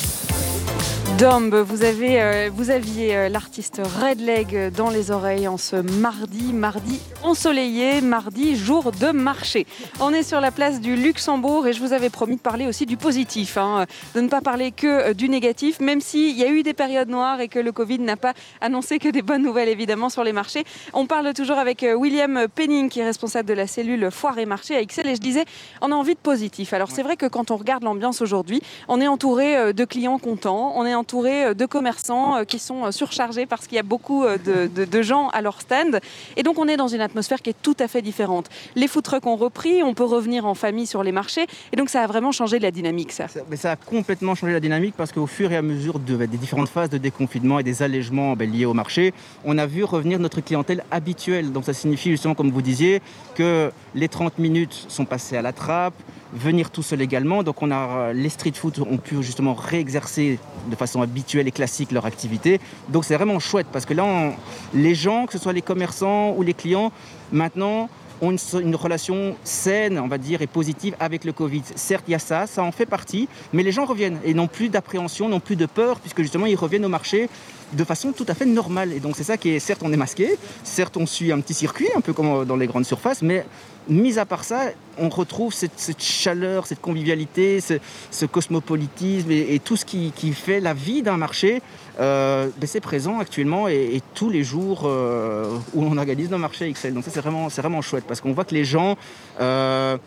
[1.21, 6.55] Dombe, vous, avez, euh, vous aviez euh, l'artiste Redleg dans les oreilles en ce mardi,
[6.55, 9.67] mardi ensoleillé, mardi jour de marché.
[10.00, 12.87] On est sur la place du Luxembourg et je vous avais promis de parler aussi
[12.87, 13.85] du positif, hein,
[14.15, 17.11] de ne pas parler que euh, du négatif, même s'il y a eu des périodes
[17.11, 20.33] noires et que le Covid n'a pas annoncé que des bonnes nouvelles évidemment sur les
[20.33, 20.65] marchés.
[20.95, 24.75] On parle toujours avec William Penning qui est responsable de la cellule Foire et Marché
[24.75, 25.45] à XL et je disais
[25.83, 26.73] on a envie de positif.
[26.73, 30.73] Alors c'est vrai que quand on regarde l'ambiance aujourd'hui, on est entouré de clients contents,
[30.77, 33.83] on est entouré euh, de commerçants euh, qui sont euh, surchargés parce qu'il y a
[33.83, 36.00] beaucoup de, gens à leur stand.
[36.37, 38.49] Et donc on est dans une atmosphère qui est tout à fait différente.
[38.76, 41.47] Les food trucks ont repris, on peut revenir en famille sur les marchés.
[41.73, 43.26] Et donc ça a vraiment changé la dynamique, ça.
[43.49, 46.37] Mais ça a complètement changé la dynamique parce qu'au fur et à mesure de- des
[46.37, 49.14] différentes phases de déconfinement et des allègements ben, liés au marché,
[49.45, 51.52] on a vu revenir notre clientèle habituelle.
[51.52, 53.00] Donc ça signifie justement, comme vous disiez,
[53.35, 55.95] que les 30 minutes sont passées à la trappe,
[56.33, 57.43] venir tout seul également.
[57.43, 60.39] Donc on a, les street food ont pu justement réexercer
[60.71, 62.61] de façon habituelle et classique leur activité.
[62.89, 64.33] Donc c'est vraiment chouette parce que là,
[64.75, 66.93] les gens, que ce soit les commerçants ou les clients,
[67.33, 67.89] maintenant
[68.21, 71.62] ont une, relation saine, on va dire, et positive avec le Covid.
[71.75, 74.49] Certes, il y a ça, ça en fait partie, mais les gens reviennent et n'ont
[74.49, 77.29] plus d'appréhension, n'ont plus de peur, puisque justement, ils reviennent au marché
[77.73, 78.92] de façon tout à fait normale.
[78.92, 81.55] Et donc, c'est ça qui est, certes, on est masqué, certes, on suit un petit
[81.55, 83.44] circuit, un peu comme dans les grandes surfaces, mais
[83.88, 89.85] mis à part ça, on retrouve cette, chaleur, cette convivialité, ce, cosmopolitisme et, tout ce
[89.85, 91.62] qui fait la vie d'un marché.
[92.01, 96.67] Euh, ben, c'est présent actuellement et, tous les jours euh, où on organise nos marchés
[96.67, 96.95] Excel.
[96.95, 98.97] Donc ça c'est vraiment, vraiment chouette parce qu'on voit que les gens
[99.41, 99.99] euh,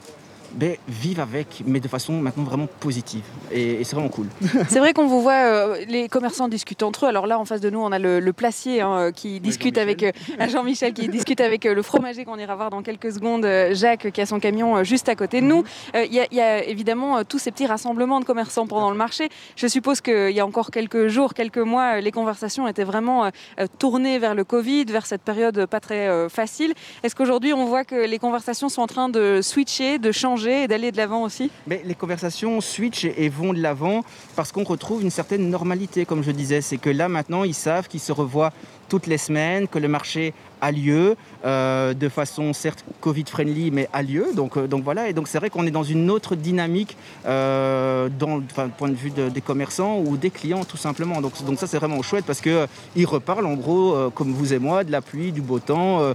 [0.54, 3.24] ben, vivent avec, mais de façon maintenant vraiment positive.
[3.52, 4.28] Et, et c'est vraiment cool.
[4.70, 7.10] C'est vrai qu'on vous voit, euh, les commerçants discutent entre eux.
[7.10, 9.78] Alors là, en face de nous, on a le, le placier hein, euh, qui discute
[9.78, 10.12] avec euh,
[10.50, 14.22] Jean-Michel, qui discute avec euh, le fromager qu'on ira voir dans quelques secondes, Jacques, qui
[14.22, 15.64] a son camion euh, juste à côté de nous.
[15.96, 18.98] Euh, Il y, y a évidemment euh, tous ces petits rassemblements de commerçants pendant le
[18.98, 19.30] marché.
[19.56, 23.30] Je suppose qu'il y a encore quelques jours, quelques mois, les conversations étaient vraiment
[23.80, 26.74] tournées vers le Covid, vers cette période pas très euh, facile.
[27.04, 30.68] Est-ce qu'aujourd'hui, on voit que les conversations sont en train de switcher, de changer et
[30.68, 34.04] d'aller de l'avant aussi les conversations switch et, vont de l'avant
[34.36, 36.62] parce qu'on retrouve une certaine normalité, comme je disais.
[36.62, 38.52] C'est que là, maintenant, ils savent qu'ils se revoient
[38.90, 44.02] toutes les semaines, que le marché a lieu, euh, de façon certes Covid-friendly, mais a
[44.04, 44.28] lieu.
[44.36, 48.08] Donc, euh, donc voilà, et donc c'est vrai qu'on est dans une autre dynamique euh,
[48.20, 48.46] dans, du
[48.78, 51.22] point de vue de- des commerçants ou des clients, tout simplement.
[51.22, 54.84] Donc, ça, c'est vraiment chouette parce qu'ils reparlent, en gros, euh, comme vous et moi,
[54.84, 56.14] de la pluie, du beau temps.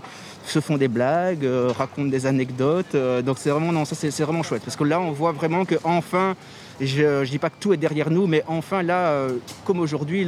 [0.51, 2.95] Se font des blagues, euh, racontent des anecdotes.
[2.95, 4.63] euh, donc c'est vraiment, non, ça c'est vraiment chouette.
[4.65, 6.35] Parce que là, on voit vraiment que enfin,
[6.81, 10.27] je ne dis pas que tout est derrière nous, mais enfin là, euh, comme aujourd'hui,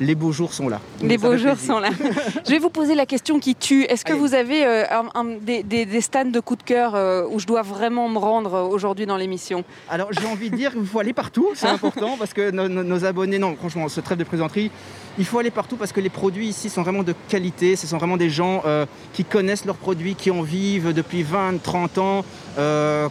[0.00, 0.80] les beaux jours sont là.
[1.02, 1.74] Les beaux jours plaisir.
[1.74, 1.90] sont là.
[2.46, 3.84] Je vais vous poser la question qui tue.
[3.84, 4.20] Est-ce que Allez.
[4.20, 7.38] vous avez euh, un- un- des, des- des stands de coup de cœur euh, où
[7.38, 9.62] je dois vraiment me rendre euh, aujourd'hui dans l'émission?
[9.90, 13.38] Alors j'ai envie de dire qu'il faut aller partout, c'est important parce que nos, abonnés,
[13.38, 14.70] non franchement ce trêve de plaisanterie,
[15.18, 17.98] il faut aller partout parce que les produits ici sont vraiment de qualité, ce sont
[17.98, 22.24] vraiment des gens euh, qui connaissent leurs produits, qui en vivent depuis 20, 30 ans,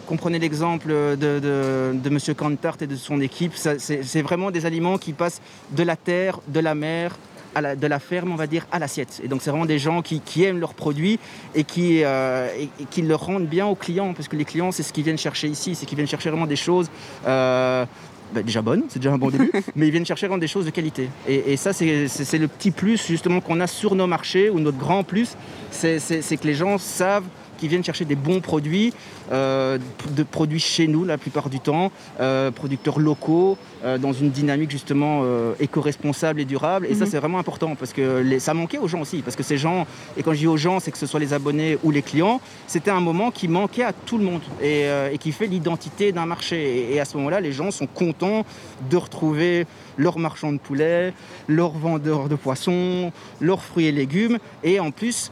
[0.05, 2.35] comprenez l'exemple de, de, de M.
[2.35, 3.53] Cantart et de son équipe.
[3.55, 7.15] C'est vraiment des aliments qui passent de la terre, de la mer,
[7.55, 9.21] de la ferme, on va dire, à l'assiette.
[9.23, 11.19] Et donc, c'est vraiment des gens qui, aiment leurs produits
[11.55, 12.47] et qui, euh,
[12.89, 15.47] qui le rendent bien aux clients, parce que les clients, c'est ce qu'ils viennent chercher
[15.47, 16.89] ici, c'est qu'ils viennent chercher vraiment des choses.
[17.27, 17.85] Euh,
[18.33, 20.65] bah, déjà bonnes, c'est déjà un bon début, mais ils viennent chercher vraiment des choses
[20.65, 21.09] de qualité.
[21.27, 21.85] Et, ça, c'est
[22.37, 25.35] le petit plus justement qu'on a sur nos marchés, ou notre grand plus,
[25.71, 27.25] c'est que les gens savent
[27.59, 28.93] qui viennent chercher des bons produits,
[29.31, 29.77] euh,
[30.11, 34.71] de produits chez nous la plupart du temps, euh, producteurs locaux, euh, dans une dynamique
[34.71, 35.23] justement
[35.59, 36.85] éco-responsable et durable.
[36.89, 37.11] Et ça, mhm.
[37.11, 39.21] c'est vraiment important parce que ça manquait aux gens aussi.
[39.21, 39.85] Parce que ces gens,
[40.17, 42.41] et quand je dis aux gens, c'est que ce soit les abonnés ou les clients,
[42.67, 44.87] c'était un moment qui manquait à tout le monde et,
[45.19, 46.93] qui fait l'identité d'un marché.
[46.93, 48.45] Et, à ce moment-là, les gens sont contents
[48.89, 49.65] de retrouver
[49.97, 51.13] leurs marchands de poulet,
[51.47, 54.37] leurs vendeurs de poissons, leurs fruits et légumes.
[54.63, 55.31] Et en plus,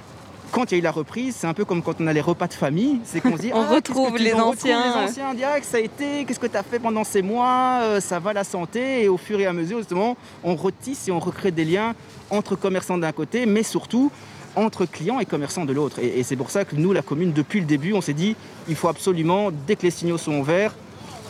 [0.52, 2.22] quand il y a eu la reprise, c'est un peu comme quand on a les
[2.22, 4.84] repas de famille, c'est qu'on se dit on ah, retrouve les anciens.
[4.84, 8.00] les anciens, direct, ça a été, qu'est-ce que tu as fait pendant ces mois, euh,
[8.00, 11.20] ça va la santé, et au fur et à mesure, justement, on retisse et on
[11.20, 11.96] recrée des liens
[12.30, 14.12] entre commerçants d'un côté, mais surtout
[14.56, 16.00] entre clients et commerçants de l'autre.
[16.00, 18.36] Et, c'est pour ça que nous, la commune, depuis le début, on s'est dit,
[18.68, 20.74] il faut absolument, dès que les signaux sont verts,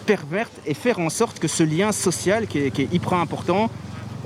[0.06, 3.70] pervertir et faire en sorte que ce lien social qui est hyper important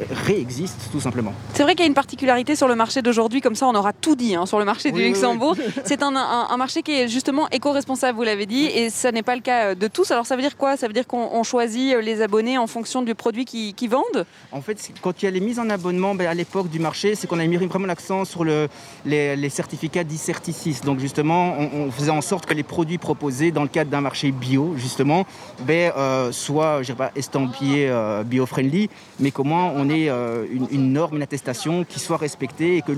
[0.09, 1.33] réexiste tout simplement.
[1.53, 3.93] C'est vrai qu'il y a une particularité sur le marché d'aujourd'hui, comme ça on aura
[3.93, 5.55] tout dit hein, sur le marché du Luxembourg.
[5.85, 6.11] C'est un,
[6.57, 9.87] marché qui est justement éco-responsable, vous l'avez dit, et ça n'est pas le cas de
[9.87, 10.11] tous.
[10.11, 10.77] Alors ça veut dire quoi?
[10.77, 14.25] Ça veut dire qu'on choisit les abonnés en fonction du produit qu'ils vendent?
[14.51, 17.15] En fait, quand il y a les mises en abonnement ben, à l'époque du marché,
[17.15, 18.67] c'est qu'on a mis vraiment l'accent sur le,
[19.05, 20.79] les, certificats d'ICerticis.
[20.83, 24.31] Donc justement, on, faisait en sorte que les produits proposés dans le cadre d'un marché
[24.31, 25.25] bio, justement,
[25.61, 31.23] ben, euh, soient, je pas, estampillés euh, bio-friendly, mais comment on euh, une, norme, une
[31.23, 32.93] attestation qui soit respectée et que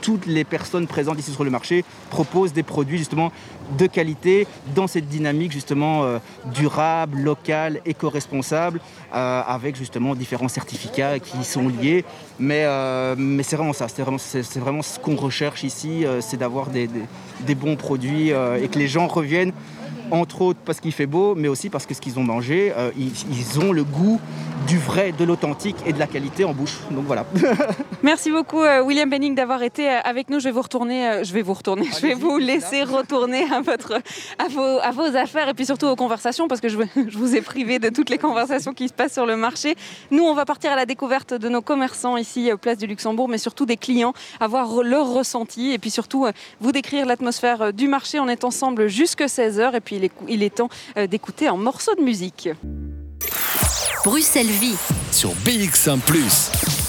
[0.00, 3.32] toutes les personnes présentes ici sur le marché proposent des produits justement
[3.78, 6.18] de qualité dans cette dynamique justement euh,
[6.52, 8.80] durable, locale, éco-responsable,
[9.14, 12.04] euh, avec justement différents certificats qui sont liés.
[12.38, 12.66] Mais,
[13.16, 14.18] mais c'est vraiment ça, c'est vraiment,
[14.56, 16.88] vraiment ce qu'on recherche ici, c'est d'avoir des,
[17.54, 19.52] bons produits et que les gens reviennent
[20.10, 23.60] entre autres parce qu'il fait beau, mais aussi parce que ce qu'ils ont mangé, ils,
[23.60, 24.20] ont le goût
[24.66, 26.78] du vrai, de l'authentique et de la qualité en bouche.
[26.90, 27.26] Donc voilà.
[28.02, 30.38] Merci beaucoup euh, William Benning d'avoir été euh, avec nous.
[30.38, 33.60] Je vais vous retourner, euh, je vais vous retourner, je vais vous laisser retourner à
[33.60, 33.94] votre,
[34.38, 36.78] à vos, à vos affaires et puis surtout aux conversations parce que je,
[37.08, 39.74] je vous ai privé de toutes les conversations qui se passent sur le marché.
[40.10, 43.38] Nous, on va partir à la découverte de nos commerçants ici, place du Luxembourg, mais
[43.38, 46.26] surtout des clients, avoir leur ressenti et puis surtout
[46.60, 47.31] vous décrire l'atmosphère
[47.72, 48.20] du marché.
[48.20, 50.68] On est ensemble jusque 16h et puis il est, il est temps
[51.08, 52.48] d'écouter un morceau de musique.
[54.04, 54.76] Bruxelles Vie
[55.12, 55.98] sur BX1⁇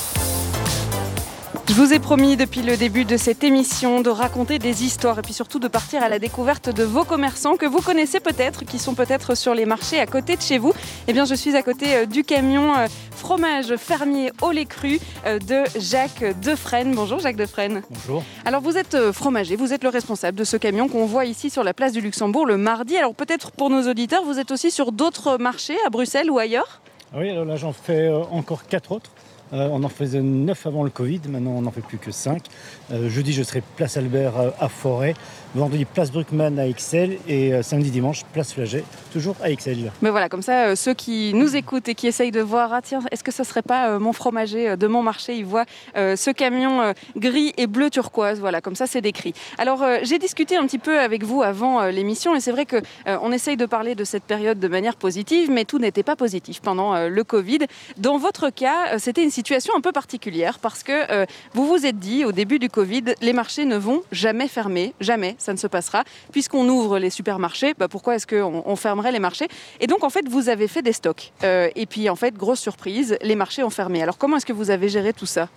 [1.65, 5.21] je vous ai promis depuis le début de cette émission de raconter des histoires et
[5.21, 8.79] puis surtout de partir à la découverte de vos commerçants que vous connaissez peut-être, qui
[8.79, 10.73] sont peut-être sur les marchés à côté de chez vous.
[11.07, 14.99] Eh bien, je suis à côté euh, du camion euh, fromage fermier au lait cru
[15.25, 16.93] euh, de Jacques Defresne.
[16.93, 17.81] Bonjour Jacques Defresne.
[17.89, 18.23] Bonjour.
[18.43, 21.63] Alors vous êtes fromager, vous êtes le responsable de ce camion qu'on voit ici sur
[21.63, 22.97] la place du Luxembourg le mardi.
[22.97, 26.81] Alors peut-être pour nos auditeurs, vous êtes aussi sur d'autres marchés à Bruxelles ou ailleurs?
[27.15, 29.11] Oui, alors là j'en fais encore quatre autres.
[29.53, 32.43] Euh, on en faisait 9 avant le Covid, maintenant on n'en fait plus que 5.
[32.91, 35.13] Euh, jeudi, je serai place Albert euh, à Forêt.
[35.55, 37.19] Vendredi, place Bruckmann à Excel.
[37.27, 39.91] Et samedi, dimanche, place Flaget, toujours à Excel.
[40.01, 43.01] Mais voilà, comme ça, ceux qui nous écoutent et qui essayent de voir, ah tiens,
[43.11, 45.35] est-ce que ce serait pas mon fromager de mon marché?
[45.35, 48.39] Ils voient ce camion gris et bleu turquoise.
[48.39, 49.33] Voilà, comme ça, c'est décrit.
[49.59, 53.57] Alors, j'ai discuté un petit peu avec vous avant l'émission et c'est vrai qu'on essaye
[53.57, 57.23] de parler de cette période de manière positive, mais tout n'était pas positif pendant le
[57.23, 57.59] Covid.
[57.97, 61.99] Dans votre cas, c'était une situation un peu particulière parce que euh, vous vous êtes
[61.99, 65.67] dit au début du Covid, les marchés ne vont jamais fermer, jamais, ça ne se
[65.67, 66.03] passera.
[66.31, 69.47] Puisqu'on ouvre les supermarchés, bah pourquoi est-ce qu'on on fermerait les marchés?
[69.79, 71.31] Et donc en fait, vous avez fait des stocks.
[71.43, 74.01] Euh, et puis en fait, grosse surprise, les marchés ont fermé.
[74.01, 75.49] Alors comment est-ce que vous avez géré tout ça?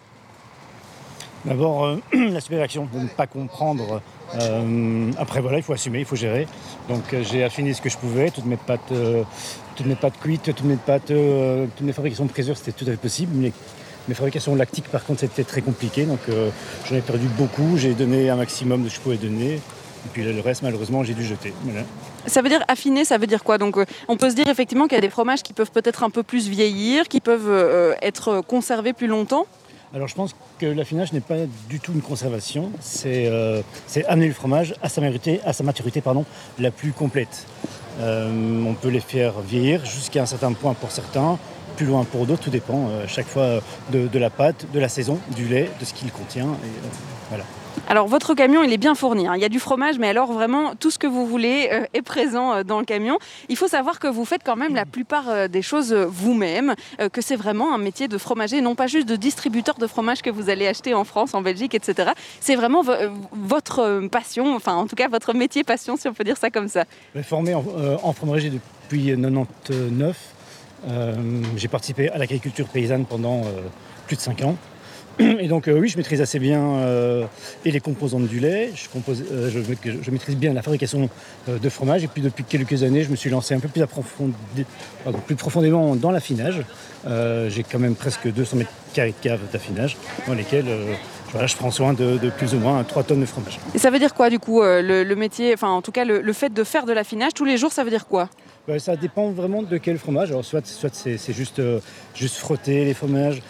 [1.44, 4.02] D'abord, euh, la stupéfaction de ne pas comprendre.
[5.18, 6.48] après, voilà, il faut assumer, il faut gérer.
[6.88, 8.30] Donc, j'ai affiné ce que je pouvais.
[8.30, 8.92] Toutes mes pâtes,
[9.76, 11.12] toutes mes pâtes cuites, toutes mes pâtes,
[11.76, 13.32] toutes mes fabrications de présure, c'était tout à fait possible.
[13.36, 13.52] Mais
[14.08, 16.04] mes fabrications lactiques, par contre, c'était très compliqué.
[16.04, 16.50] Donc, euh,
[16.88, 17.76] j'en ai perdu beaucoup.
[17.76, 19.60] J'ai donné un maximum de ce que je pouvais donner.
[20.06, 21.52] Et puis le reste, malheureusement, j'ai dû jeter.
[22.26, 23.58] Ça veut dire affiner, ça veut dire quoi?
[23.58, 26.04] Donc, euh, on peut se dire effectivement qu'il y a des fromages qui peuvent peut-être
[26.04, 29.46] un peu plus vieillir, qui peuvent euh, être conservés plus longtemps?
[29.94, 32.70] Alors, je pense que l'affinage n'est pas du tout une conservation.
[32.80, 33.28] C'est
[34.08, 36.24] amener le fromage à sa maturité, à sa maturité pardon,
[36.58, 37.46] la plus complète.
[38.00, 41.38] on peut les faire vieillir jusqu'à un certain point pour certains,
[41.76, 43.60] plus loin pour d'autres, tout dépend euh, chaque fois
[43.92, 46.46] de, la pâte, de la saison, du lait, de ce qu'il contient.
[46.46, 46.88] Et, euh,
[47.28, 47.44] voilà.
[47.88, 49.28] Alors votre camion, il est bien fourni.
[49.28, 49.34] hein.
[49.36, 52.02] Il y a du fromage, mais alors vraiment tout ce que vous voulez euh, est
[52.02, 53.18] présent euh, dans le camion.
[53.48, 56.74] Il faut savoir que vous faites quand même la plupart euh, des choses vous-même,
[57.12, 60.30] que c'est vraiment un métier de fromager, non pas juste de distributeur de fromage que
[60.30, 62.10] vous allez acheter en France, en Belgique, etc.
[62.40, 62.92] C'est vraiment vo-
[63.32, 66.68] votre passion, enfin en tout cas votre métier passion, si on peut dire ça comme
[66.68, 66.84] ça.
[67.22, 67.64] Formé en,
[68.02, 70.16] en fromagerie depuis 99.
[70.88, 71.14] Euh,
[71.56, 73.42] j'ai participé à l'agriculture paysanne pendant
[74.08, 74.56] plus de 5 ans.
[75.18, 77.24] Et donc euh, oui, je maîtrise assez bien euh,
[77.64, 78.70] et les composantes du lait.
[78.74, 81.08] Je, compose- euh, je, je- je maîtrise bien la fabrication
[81.48, 82.04] de fromage.
[82.04, 84.64] Et puis depuis quelques années, je me suis lancé un peu plus, approfondi-
[85.04, 86.60] pardon, plus profondément dans l'affinage.
[87.06, 90.66] J'ai quand même presque 200 mètres carrés de cave d'affinage dans lesquels
[91.30, 93.58] voilà, je prends soin de, de plus ou moins 3 tonnes de fromage.
[93.74, 96.20] Et ça veut dire quoi du coup le, le métier, enfin en tout cas le,
[96.20, 98.28] le fait de faire de l'affinage tous les jours, ça veut dire quoi?
[98.66, 100.30] Bah, ça dépend vraiment de quel fromage.
[100.30, 101.62] Alors, soit soit c'est juste,
[102.16, 103.40] juste frotter les fromages.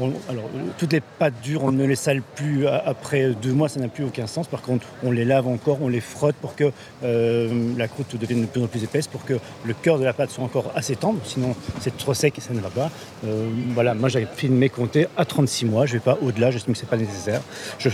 [0.00, 3.52] Euh, alors, euh, toutes les pâtes dures, on ne les sale plus a- après deux
[3.52, 4.46] mois, ça n'a plus aucun sens.
[4.48, 6.70] Par contre, on les lave encore, on les frotte pour que
[7.04, 9.34] euh, la croûte devienne de plus en plus épaisse, pour que
[9.64, 11.18] le cœur de la pâte soit encore assez tendre.
[11.24, 12.90] Sinon, c'est trop sec et ça ne va pas.
[13.24, 15.86] Euh, voilà, moi j'avais filmé compter à 36 mois.
[15.86, 17.40] Je ne vais pas au-delà, j'estime que ce n'est pas nécessaire.
[17.78, 17.88] Je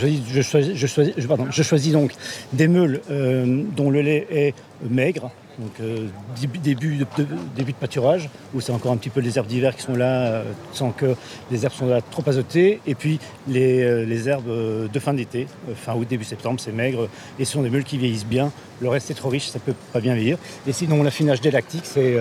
[1.62, 2.12] choisis, donc
[2.52, 4.54] des meules euh, dont le lait est
[4.88, 6.06] maigre, donc euh,
[6.40, 6.58] début,
[6.96, 9.82] de, de- début de pâturage, où c'est encore un petit peu les herbes d'hiver qui
[9.82, 10.42] sont là, euh,
[10.72, 11.14] sans que
[11.50, 14.50] les herbes sont là trop azotées, et puis les, euh, les herbes
[14.92, 17.96] de fin d'été, fin août, début septembre, c'est maigre, et ce sont des meules qui
[17.98, 18.52] vieillissent bien.
[18.80, 20.36] Le reste est trop riche, ça peut pas bien vieillir.
[20.68, 22.16] Et sinon, l'affinage des lactiques, c'est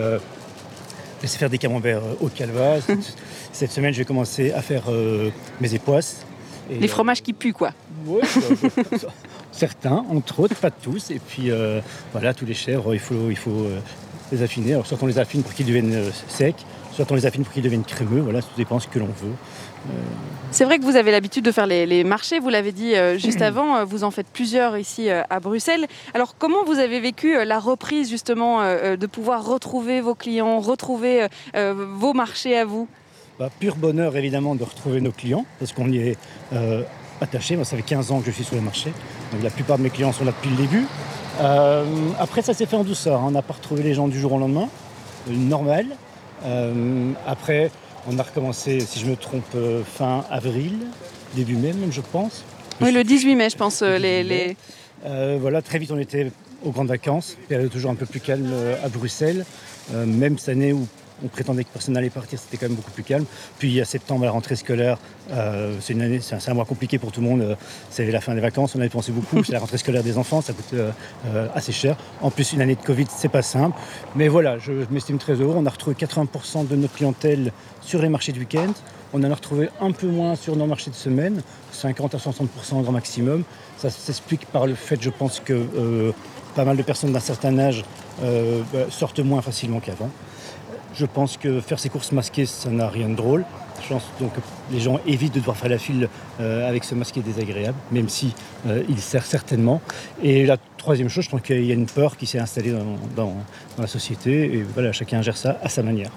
[1.27, 2.75] faire des camemberts de calva.
[3.51, 4.83] Cette- semaine, je vais commencer à faire
[5.59, 6.25] mes époisses.
[6.69, 7.71] Et, Les fromages qui puent quoi.
[8.05, 8.85] Ouais, bah,
[9.55, 11.11] certains, entre autres, pas tous.
[11.11, 13.79] Et puis euh, voilà, tous les chèvres, il faut, il faut euh,
[14.31, 14.73] les affiner.
[14.73, 16.55] Alors soit on les affine pour qu'ils deviennent euh, secs,
[16.93, 18.21] soit on les affine pour qu'ils deviennent crémeux.
[18.21, 19.33] Voilà, ça dépend ce que l'on veut.
[20.49, 23.43] C'est vrai que vous avez l'habitude de faire les, les marchés, vous l'avez dit juste
[23.43, 25.85] avant, vous en faites plusieurs ici à Bruxelles.
[26.15, 32.13] Alors comment vous avez vécu la reprise justement de pouvoir retrouver vos clients, retrouver vos
[32.13, 32.87] marchés à vous?
[33.37, 36.17] Bah, pur bonheur évidemment de retrouver nos clients, parce qu'on y est
[37.21, 37.55] attaché.
[37.55, 38.91] Moi, ça fait 15 ans que je suis sur le marché.
[39.31, 40.85] Donc la plupart de mes clients sont là depuis le début.
[41.41, 41.83] Euh,
[42.19, 43.19] après, ça s'est fait en douceur.
[43.21, 43.25] hein.
[43.27, 44.69] On n'a pas retrouvé les gens du jour au lendemain.
[45.29, 45.85] Euh, normal.
[46.45, 47.71] Euh, après,
[48.09, 49.43] on a recommencé, si je me trompe,
[49.85, 50.73] fin avril,
[51.35, 52.43] début mai même, je pense.
[52.81, 53.81] Oui, le 18 mai, je pense.
[53.81, 54.55] les, les-
[55.05, 56.31] Euh, voilà, très vite on était
[56.63, 58.51] aux grandes vacances, période toujours un peu plus calme
[58.83, 59.45] à Bruxelles.
[59.93, 60.87] Même cette année où
[61.23, 63.25] on prétendait que personne n'allait partir, c'était quand même beaucoup plus calme.
[63.59, 64.97] Puis à septembre, la rentrée scolaire,
[65.31, 67.41] euh, c'est une année, c'est un, mois compliqué pour tout le monde.
[67.41, 67.55] euh,
[67.89, 69.43] c'est la fin des vacances, on a dépensé beaucoup.
[69.43, 71.95] c'est la rentrée scolaire des enfants, ça coûte euh, assez cher.
[72.21, 73.77] En plus, une année de Covid, c'est pas simple.
[74.15, 75.55] Mais voilà, je, m'estime très heureux.
[75.57, 77.51] On a retrouvé 80% de notre clientèle
[77.81, 78.73] sur les marchés de week-end.
[79.13, 82.45] On en a retrouvé un peu moins sur nos marchés de semaine, 50 à 60%
[82.73, 83.43] au grand maximum.
[83.77, 86.13] Ça s'explique par le fait, je pense, que
[86.55, 87.85] pas mal de personnes d'un certain âge
[88.21, 90.09] bah, sortent moins facilement qu'avant.
[90.97, 93.43] Je pense que faire ses courses masquées, ça n'a rien de drôle.
[93.83, 94.39] Je pense donc que
[94.71, 96.07] les gens évitent de devoir faire la file
[96.39, 98.33] euh, avec ce masqué désagréable, même si
[98.67, 99.81] euh, il sert certainement.
[100.23, 102.85] Et la troisième chose, je pense qu'il y a une peur qui s'est installée dans,
[103.15, 103.35] dans-
[103.75, 104.45] dans la société.
[104.53, 106.09] Et voilà, chacun gère ça à sa manière.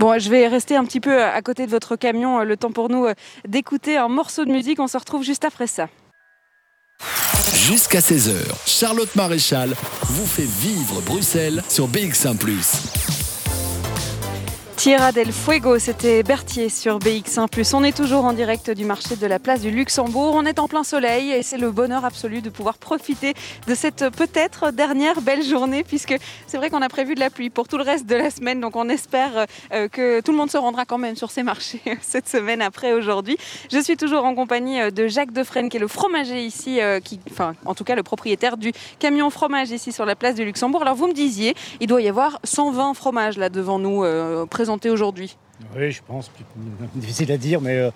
[0.00, 2.72] Bon, je vais rester un petit peu à côté de votre camion, euh, le temps
[2.72, 3.14] pour nous euh,
[3.48, 4.80] d'écouter un morceau de musique.
[4.80, 5.88] On se retrouve juste après ça.
[7.54, 8.32] Jusqu'à 16h,
[8.66, 9.70] Charlotte Maréchal
[10.02, 12.36] vous fait vivre Bruxelles sur BX1⁇
[14.86, 17.74] Tierra del Fuego, c'était Berthier sur BX1+.
[17.74, 20.34] On est toujours en direct du marché de la place du Luxembourg.
[20.36, 23.34] On est en plein soleil et c'est le bonheur absolu de pouvoir profiter
[23.66, 26.14] de cette peut-être dernière belle journée puisque
[26.46, 28.60] c'est vrai qu'on a prévu de la pluie pour tout le reste de la semaine.
[28.60, 31.82] Donc on espère euh, que tout le monde se rendra quand même sur ces marchés
[32.00, 33.38] cette semaine après aujourd'hui.
[33.72, 37.00] Je suis toujours en compagnie euh, de Jacques Defresne qui est le fromager ici, euh,
[37.32, 38.70] enfin en tout cas le propriétaire du
[39.00, 40.82] camion fromage ici sur la place du Luxembourg.
[40.82, 44.46] Alors vous me disiez, il doit y avoir 120 fromages là devant nous euh,
[44.84, 45.36] aujourd'hui.
[45.74, 46.30] Oui, je pense,
[46.94, 47.90] difficile à dire, mais euh,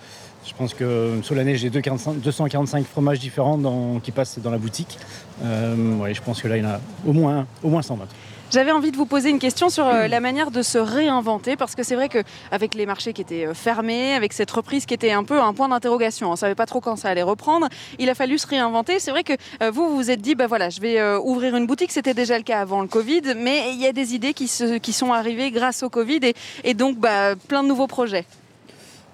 [0.46, 4.58] je pense que euh, sur l'année, j'ai 245 245 fromages différents qui passent dans la
[4.58, 4.98] boutique.
[5.42, 8.06] Euh, ouais, je pense que là, il y en a au moins, au moins 120.
[8.50, 11.76] J'avais envie de vous poser une question sur euh, la manière de se réinventer, parce
[11.76, 15.12] que c'est vrai qu'avec les marchés qui étaient euh, fermés, avec cette reprise qui était
[15.12, 17.68] un peu un point d'interrogation, on ne savait pas trop quand ça allait reprendre,
[18.00, 18.98] il a fallu se réinventer.
[18.98, 21.66] C'est vrai que euh, vous, vous vous êtes dit, bah voilà, je vais ouvrir une
[21.68, 24.48] boutique, c'était déjà le cas avant le Covid, mais il y a des idées qui,
[24.48, 26.34] se- qui sont arrivées grâce au Covid, et,
[26.64, 28.24] et donc bah, plein de nouveaux projets.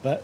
[0.02, 0.18] Bah,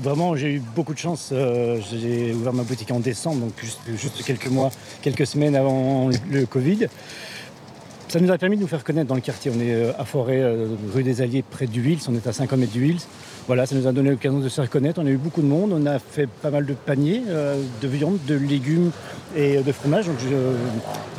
[0.00, 1.30] vraiment, j'ai eu beaucoup de chance.
[1.32, 4.70] euh, j'ai ouvert ma boutique en décembre, donc juste, juste quelques mois,
[5.02, 6.86] quelques semaines avant le Covid.
[8.14, 9.50] Ça nous a permis de nous faire connaître dans le quartier.
[9.52, 11.98] On est euh, à Forêt, euh, rue des Alliés, près du Wills.
[12.08, 13.00] On est à 50 mètres du Wills.
[13.48, 15.00] voilà, ça nous a donné l'occasion de se reconnaître.
[15.02, 18.18] On a eu beaucoup de monde, on a fait pas mal de paniers de viande,
[18.28, 18.92] de légumes
[19.34, 20.04] et de fromage.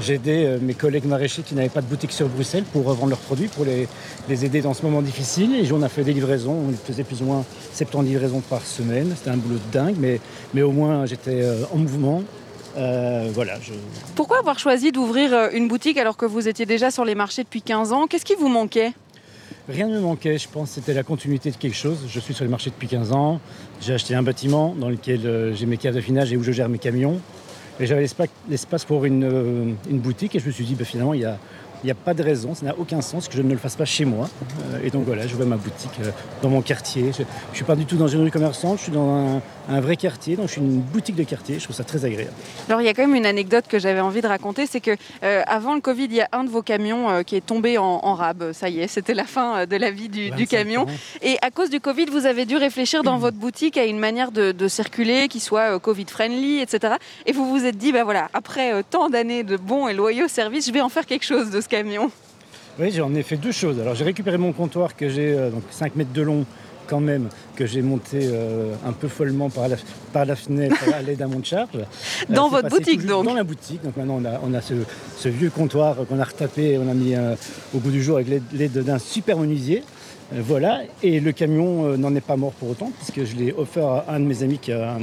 [0.01, 3.19] J'ai aidé mes collègues maraîchers qui n'avaient pas de boutique sur Bruxelles pour revendre leurs
[3.19, 3.89] produits, pour les,
[4.29, 5.53] les aider dans ce moment difficile.
[5.53, 9.11] Et on a fait des livraisons, on faisait plus ou moins 70 livraisons par semaine.
[9.17, 10.21] C'était un boulot de dingue, mais,
[10.53, 12.23] mais au moins j'étais en mouvement.
[12.77, 13.53] Euh, voilà,
[14.15, 17.43] Pourquoi avoir choisi d'ouvrir euh, une boutique alors que vous étiez déjà sur les marchés
[17.43, 18.07] depuis 15 ans?
[18.07, 18.91] Qu'est-ce qui vous manquait?
[19.69, 22.05] Rien ne me manquait, je pense c'était la continuité de quelque chose.
[22.07, 23.39] Je suis sur les marchés depuis 15 ans,
[23.81, 26.69] j'ai acheté un bâtiment dans lequel euh, j'ai mes caves d'affinage et où je gère
[26.69, 27.19] mes camions.
[27.79, 28.05] Et j'avais
[28.49, 31.37] l'espace pour une, une, boutique et je me suis dit, bah, finalement, il y a,
[31.85, 33.75] il n'y a pas de raison, ça n'a aucun sens que je ne le fasse
[33.75, 34.27] pas chez moi.
[34.73, 36.09] Euh, et donc voilà, vais ma boutique euh,
[36.41, 37.11] dans mon quartier.
[37.13, 39.95] Je ne suis pas du tout dans une rue commerçante, je suis dans un, vrai
[39.95, 41.59] quartier, donc je suis une boutique de quartier.
[41.59, 42.33] Je trouve ça très agréable.
[42.67, 44.95] Alors il y a quand même une anecdote que j'avais envie de raconter, c'est que
[45.23, 48.15] euh, avant le Covid, il y a un de vos camions qui est tombé en,
[48.15, 48.51] rab.
[48.53, 50.87] Ça y est, c'était la fin de la vie du, camion.
[51.21, 54.31] Et à cause du Covid, vous avez dû réfléchir dans votre boutique à une manière
[54.31, 56.95] de, circuler qui soit Covid-friendly, etc.
[57.27, 60.65] Et vous vous êtes dit, ben voilà, après tant d'années de bons et loyaux services,
[60.65, 62.09] je vais en faire quelque chose de ce camion.
[62.79, 63.79] Oui, j'en ai fait deux choses.
[63.81, 66.45] Alors j'ai récupéré mon comptoir que j'ai euh, donc 5 mètres de long
[66.87, 69.75] quand même, que j'ai monté euh, un peu follement par la,
[70.13, 71.79] par la fenêtre à l'aide d'un monte charge.
[72.29, 73.83] Dans votre boutique donc Dans la boutique.
[73.83, 77.15] Donc maintenant on a, on a ce, vieux comptoir qu'on a retapé, on a mis
[77.15, 77.35] euh,
[77.73, 79.83] au bout du jour avec l'aide d'un super menuisier.
[80.31, 84.05] voilà, et le camion n'en est pas mort pour autant, puisque je l'ai offert à
[84.15, 84.99] un de mes amis qui a un,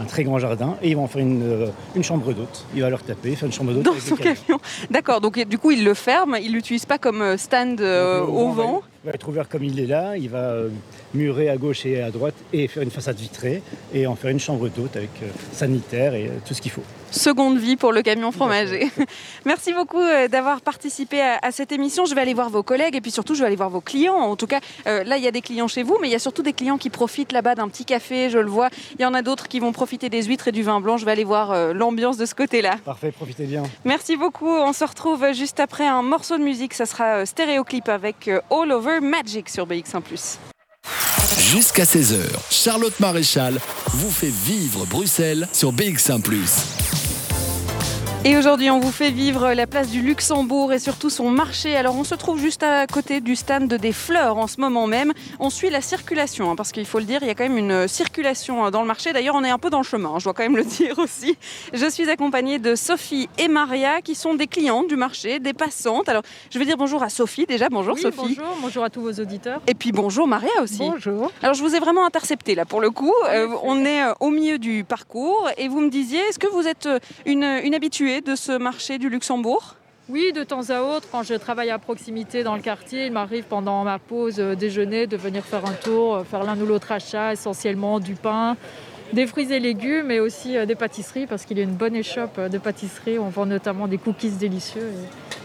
[0.00, 2.64] un très grand jardin et ils vont en faire une, euh, une chambre d'hôte.
[2.74, 3.84] Il va leur taper, faire une chambre d'hôte.
[3.84, 4.60] Dans son camion.
[4.90, 8.50] D'accord, donc du coup il le ferme, il l'utilise pas comme euh, stand euh, au
[8.50, 8.82] vent.
[9.06, 10.62] Il va être ouvert comme il est là, il va
[11.14, 13.62] murer à gauche et à droite et faire une façade vitrée
[13.94, 15.10] et en faire une chambre d'hôte avec
[15.52, 16.82] sanitaire et tout ce qu'il faut
[17.16, 18.90] seconde vie pour le camion fromager.
[19.44, 22.04] Merci beaucoup euh, d'avoir participé à, cette émission.
[22.04, 24.14] Je vais aller voir vos collègues et puis surtout je vais aller voir vos clients.
[24.14, 26.16] En tout cas, euh, là il y a des clients chez vous, mais il y
[26.16, 28.68] a surtout des clients qui profitent là-bas d'un petit café, je le vois.
[28.98, 30.96] Il y en a d'autres qui vont profiter des huîtres et du vin blanc.
[30.96, 32.76] Je vais aller voir euh, l'ambiance de ce côté-là.
[32.84, 33.62] Parfait, profitez bien.
[33.84, 34.50] Merci beaucoup.
[34.50, 36.74] On se retrouve juste après un morceau de musique.
[36.74, 40.02] Ça sera stéréoclip avec All Over Magic sur BX1
[41.38, 46.20] Jusqu'à 16h, Charlotte Maréchal vous fait vivre Bruxelles sur BX1⁇
[48.28, 51.76] et aujourd'hui, on vous fait vivre la place du Luxembourg et surtout son marché.
[51.76, 55.12] Alors, on se trouve juste à côté du stand des fleurs en ce moment même.
[55.38, 57.56] On suit la circulation, hein, parce qu'il faut le dire, il y a quand même
[57.56, 59.12] une circulation euh, dans le marché.
[59.12, 60.98] D'ailleurs, on est un peu dans le chemin, hein, je dois quand même le dire
[60.98, 61.38] aussi.
[61.72, 66.08] Je suis accompagnée de Sophie et Maria, qui sont des clientes du marché, des passantes.
[66.08, 67.68] Alors, je vais dire bonjour à Sophie déjà.
[67.68, 68.16] Bonjour Sophie.
[68.16, 69.60] Bonjour, bonjour à tous vos auditeurs.
[69.68, 70.78] Et puis bonjour Maria aussi.
[70.78, 71.30] Bonjour.
[71.44, 73.14] Alors, je vous ai vraiment intercepté là pour le coup.
[73.28, 76.66] Euh, on est euh, au milieu du parcours et vous me disiez, est-ce que vous
[76.66, 76.88] êtes
[77.24, 79.76] une, une habituée de ce marché du Luxembourg
[80.08, 83.42] oui, de temps à autre, quand je travaille à proximité dans le quartier, il m'arrive
[83.42, 86.92] pendant ma pause euh, déjeuner de venir faire un tour, euh, faire l'un ou l'autre
[86.92, 88.56] achat, essentiellement du pain,
[89.12, 91.96] des fruits et légumes, mais aussi euh, des pâtisseries, parce qu'il y a une bonne
[91.96, 93.18] échoppe de pâtisseries.
[93.18, 94.92] On vend notamment des cookies délicieux.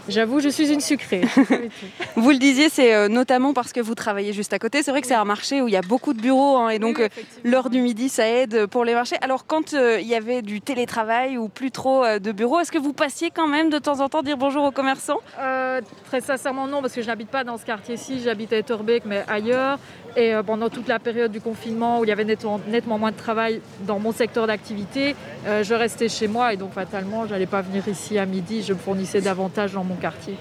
[0.08, 1.22] J'avoue, je suis une sucrée.
[2.16, 4.82] vous le disiez, c'est euh, notamment parce que vous travaillez juste à côté.
[4.82, 6.78] C'est vrai que c'est un marché où il y a beaucoup de bureaux hein, et
[6.78, 7.08] donc euh,
[7.44, 9.16] l'heure du midi, ça aide pour les marchés.
[9.20, 12.78] Alors quand euh, il y avait du télétravail ou plus trop de bureaux, est-ce que
[12.78, 15.20] vous passiez quand même de temps en temps dire bonjour aux commerçants?
[15.36, 18.20] Très sincèrement, non, parce que je n'habite pas dans ce quartier-ci.
[18.22, 19.78] J'habite à Etterbeek, mais ailleurs.
[20.16, 22.60] Et pendant toute la période du confinement où il y avait nettement,
[22.98, 27.30] moins de travail dans mon secteur d'activité, je restais chez moi et donc fatalement, je
[27.30, 28.62] n'allais pas venir ici à midi.
[28.62, 30.36] Je me fournissais davantage dans mon quartier.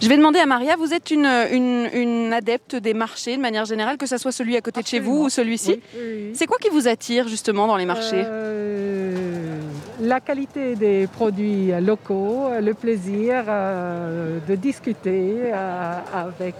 [0.00, 3.96] Je vais demander à Maria, vous êtes une, une, adepte des marchés de manière générale,
[3.96, 5.80] que ce soit celui à côté de chez vous ou celui-ci.
[6.34, 8.22] C'est quoi qui vous attire justement dans les marchés?
[8.24, 9.58] Euh,
[10.00, 16.54] La qualité des produits locaux, le plaisir euh, de discuter euh, avec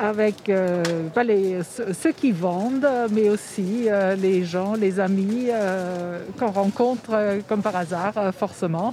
[0.00, 5.48] avec ceux qui vendent, mais aussi les gens, les amis
[6.38, 8.92] qu'on rencontre comme par hasard, forcément.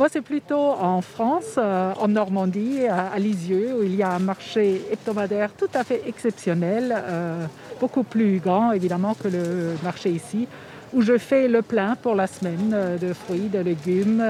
[0.00, 4.18] Moi, c'est plutôt en France, euh, en Normandie, à, Lisieux, où il y a un
[4.18, 7.44] marché hebdomadaire tout à fait exceptionnel, euh,
[7.78, 10.48] beaucoup plus grand évidemment que le marché ici,
[10.94, 14.24] où je fais le plein pour la semaine euh, de fruits, de légumes.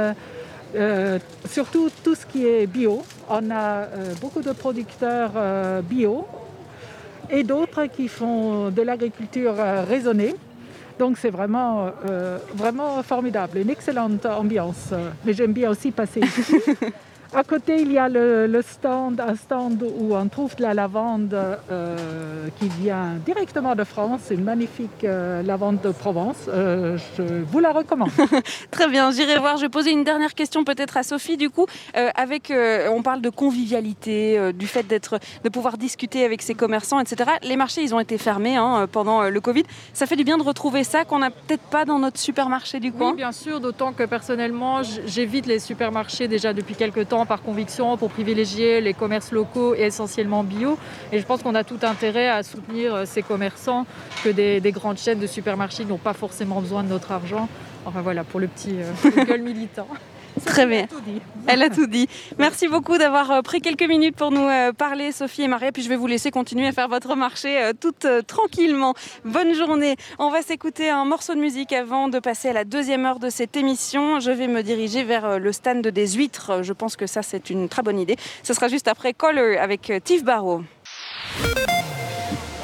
[1.48, 3.02] surtout tout ce qui est bio.
[3.30, 3.86] On a
[4.20, 5.30] beaucoup de producteurs
[5.82, 6.26] bio
[7.30, 9.54] et d'autres qui font de l'agriculture
[9.88, 10.34] raisonnée.
[11.00, 14.92] Donc c'est vraiment, euh, vraiment formidable, une excellente ambiance.
[15.24, 16.56] Mais j'aime bien aussi passer ici
[17.32, 20.74] À côté, il y a le, le stand, un stand où on trouve de la
[20.74, 26.48] lavande euh, qui vient directement de France, une magnifique euh, lavande de Provence.
[26.48, 28.10] Euh, je vous la recommande.
[28.72, 29.58] Très bien, j'irai voir.
[29.58, 31.36] Je vais poser une dernière question peut-être à Sophie.
[31.36, 31.66] Du coup,
[31.96, 36.42] euh, avec, euh, on parle de convivialité, euh, du fait d'être, de pouvoir discuter avec
[36.42, 37.30] ses commerçants, etc.
[37.44, 39.62] Les marchés, ils ont été fermés hein, pendant le Covid.
[39.94, 42.90] Ça fait du bien de retrouver ça qu'on n'a peut-être pas dans notre supermarché du
[42.90, 43.10] coin.
[43.10, 47.96] Oui, bien sûr, d'autant que personnellement, j'évite les supermarchés déjà depuis quelques temps par conviction
[47.96, 50.78] pour privilégier les commerces locaux et essentiellement bio.
[51.12, 53.86] Et je pense qu'on a tout intérêt à soutenir euh, ces commerçants
[54.24, 57.48] que des, des grandes chaînes de supermarchés n'ont pas forcément besoin de notre argent.
[57.86, 59.88] Enfin voilà, pour le petit euh, gueule militant.
[60.44, 60.86] Très bien.
[61.46, 62.08] Elle a tout dit.
[62.38, 65.72] Merci beaucoup d'avoir euh, pris quelques minutes pour nous euh, parler, Sophie et Maria.
[65.72, 68.94] Puis je vais vous laisser continuer à faire votre marché euh, toute tranquillement.
[69.24, 69.96] Bonne journée.
[70.18, 73.30] On va s'écouter un morceau de musique avant de passer à la deuxième heure de
[73.30, 74.20] cette émission.
[74.20, 76.62] Je vais me diriger vers le stand des huîtres.
[76.62, 78.16] Je pense que ça, c'est une très bonne idée.
[78.42, 80.62] Ce sera juste après Color avec Tiff Barrow.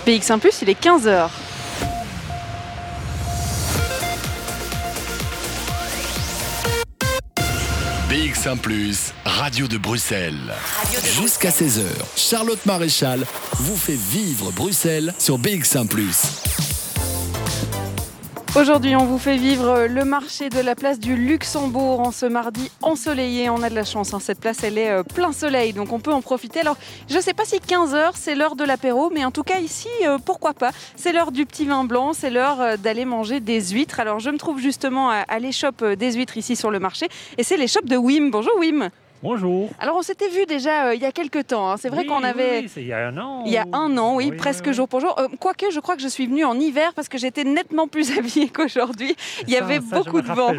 [0.07, 1.46] PX1 Plus, il est 15h.
[8.17, 8.57] BX1⁇
[9.27, 10.55] Radio de Bruxelles.
[11.21, 11.83] Jusqu'à 16h,
[12.17, 13.27] Charlotte Maréchal
[13.59, 15.87] vous fait vivre Bruxelles sur BX1⁇
[18.57, 22.71] Aujourd'hui, on vous fait vivre le marché de la place du Luxembourg en ce mardi
[22.81, 23.51] ensoleillé.
[23.51, 24.19] On a de la chance, hein.
[24.19, 26.61] cette place, elle est euh, plein soleil, donc on peut en profiter.
[26.61, 29.59] Alors, je ne sais pas si 15h, c'est l'heure de l'apéro, mais en tout cas,
[29.59, 33.41] ici, euh, pourquoi pas C'est l'heure du petit vin blanc, c'est l'heure euh, d'aller manger
[33.41, 34.01] des huîtres.
[34.01, 37.59] Alors, je me trouve justement à, l'échoppe des huîtres ici sur le marché, et c'est
[37.59, 38.31] l'échoppe de Wim.
[38.31, 38.89] Bonjour Wim.
[39.23, 39.71] Bonjour.
[39.81, 41.71] Alors, on s'était vu déjà euh, il y a quelques temps.
[41.71, 41.77] hein.
[41.79, 42.61] C'est vrai Oui, qu'on avait...
[42.61, 43.43] oui, c'est il y a un an.
[43.47, 45.15] Il y a un an, oui, Oui, presque jour pour jour.
[45.19, 48.11] Euh, quoique, je crois que je suis venue en hiver parce que j'étais nettement plus
[48.19, 49.17] habillée qu'aujourd'hui.
[49.49, 50.53] Il y Ça- avait ça, beaucoup de vent.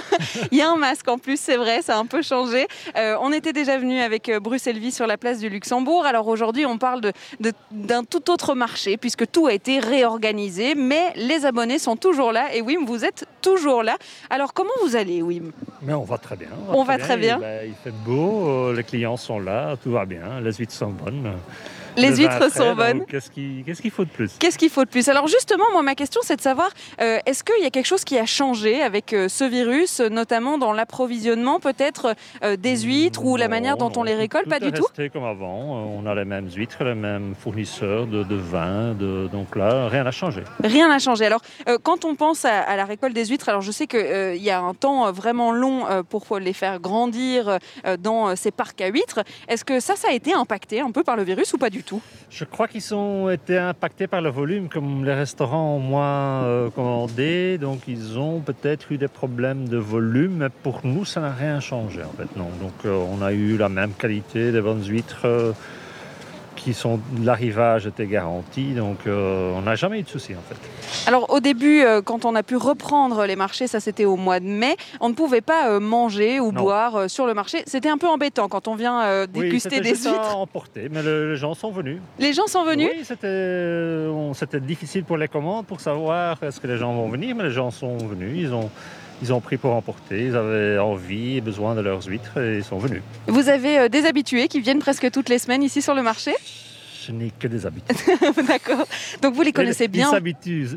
[0.52, 2.66] Il y a un masque en plus, c'est vrai, ça a un peu changé.
[2.96, 6.06] Euh, on était déjà venu avec Bruce Elvis sur la place du Luxembourg.
[6.06, 7.00] Alors aujourd'hui, on parle
[7.72, 12.54] d'un tout autre marché puisque tout a été réorganisé, mais les abonnés sont toujours là.
[12.54, 13.96] Et Wim, vous êtes toujours là.
[14.30, 15.52] Alors comment vous allez, Wim?
[15.82, 16.48] Mais on va très bien.
[16.68, 17.36] On va très bien.
[17.36, 20.72] Il, ben, il fait beau, euh, les clients sont là, tout va bien, les huîtres
[20.72, 21.32] sont bonnes.
[21.96, 23.04] Les Le huîtres sont bonnes.
[23.06, 26.20] Qu'est-ce qu'il faut de plus Qu'est-ce qu'il faut de plus Alors justement, moi, ma question,
[26.24, 26.70] c'est de savoir,
[27.00, 30.08] euh, est-ce qu'il y a quelque chose qui a changé avec euh, ce virus, euh,
[30.08, 34.48] notamment dans l'approvisionnement peut-être euh, des huîtres ou la manière dont on les récolte?
[34.48, 35.54] Pas est du tout resté comme avant.
[35.98, 38.94] On a les mêmes huîtres, les mêmes fournisseurs de, de vin.
[38.94, 40.42] De, donc là, rien n'a changé.
[40.62, 41.26] Rien n'a changé.
[41.26, 41.42] Alors,
[41.82, 44.60] quand on pense à, à la récolte des huîtres, alors je sais qu'il y a
[44.60, 47.58] un temps vraiment long pour les faire grandir
[47.98, 49.20] dans ces parcs à huîtres.
[49.48, 51.82] Est-ce que ça, ça a été impacté un peu par le virus ou pas du
[51.82, 51.83] tout
[52.30, 56.70] Je crois qu'ils ont été impactés par le volume, comme les restaurants ont moins euh,
[56.70, 61.32] commandé, donc ils ont peut-être eu des problèmes de volume, mais pour nous, ça n'a
[61.32, 62.28] rien changé en fait.
[62.36, 65.52] Donc euh, on a eu la même qualité, des bonnes huîtres euh,
[66.64, 70.56] qui sont, l'arrivage était garanti, donc euh, on n'a jamais eu de soucis en fait.
[71.06, 74.40] Alors, au début, euh, quand on a pu reprendre les marchés, ça c'était au mois
[74.40, 76.62] de mai, on ne pouvait pas euh, manger ou Non.
[76.62, 77.62] boire sur le marché.
[77.66, 80.36] C'était un peu embêtant quand on vient Oui, déguster c'était des juste à huîtres.
[80.38, 81.98] emporter, mais le- les gens sont venus.
[82.18, 82.88] Les gens sont venus.
[82.94, 83.04] Oui,
[84.34, 87.50] c'était difficile pour les commandes, pour savoir est-ce que les gens vont venir, mais les
[87.50, 88.70] gens sont venus, ils ont,
[89.22, 92.64] ils ont pris pour emporter, ils avaient envie et besoin de leurs huîtres et ils
[92.64, 93.02] sont venus.
[93.26, 96.32] Vous avez euh, des habitués qui viennent presque toutes les semaines ici sur le marché?
[97.06, 97.96] Je n'ai que des habitudes.
[98.48, 98.86] D'accord.
[99.20, 100.10] Donc vous les connaissez Ils bien.
[100.10, 100.70] s'habituent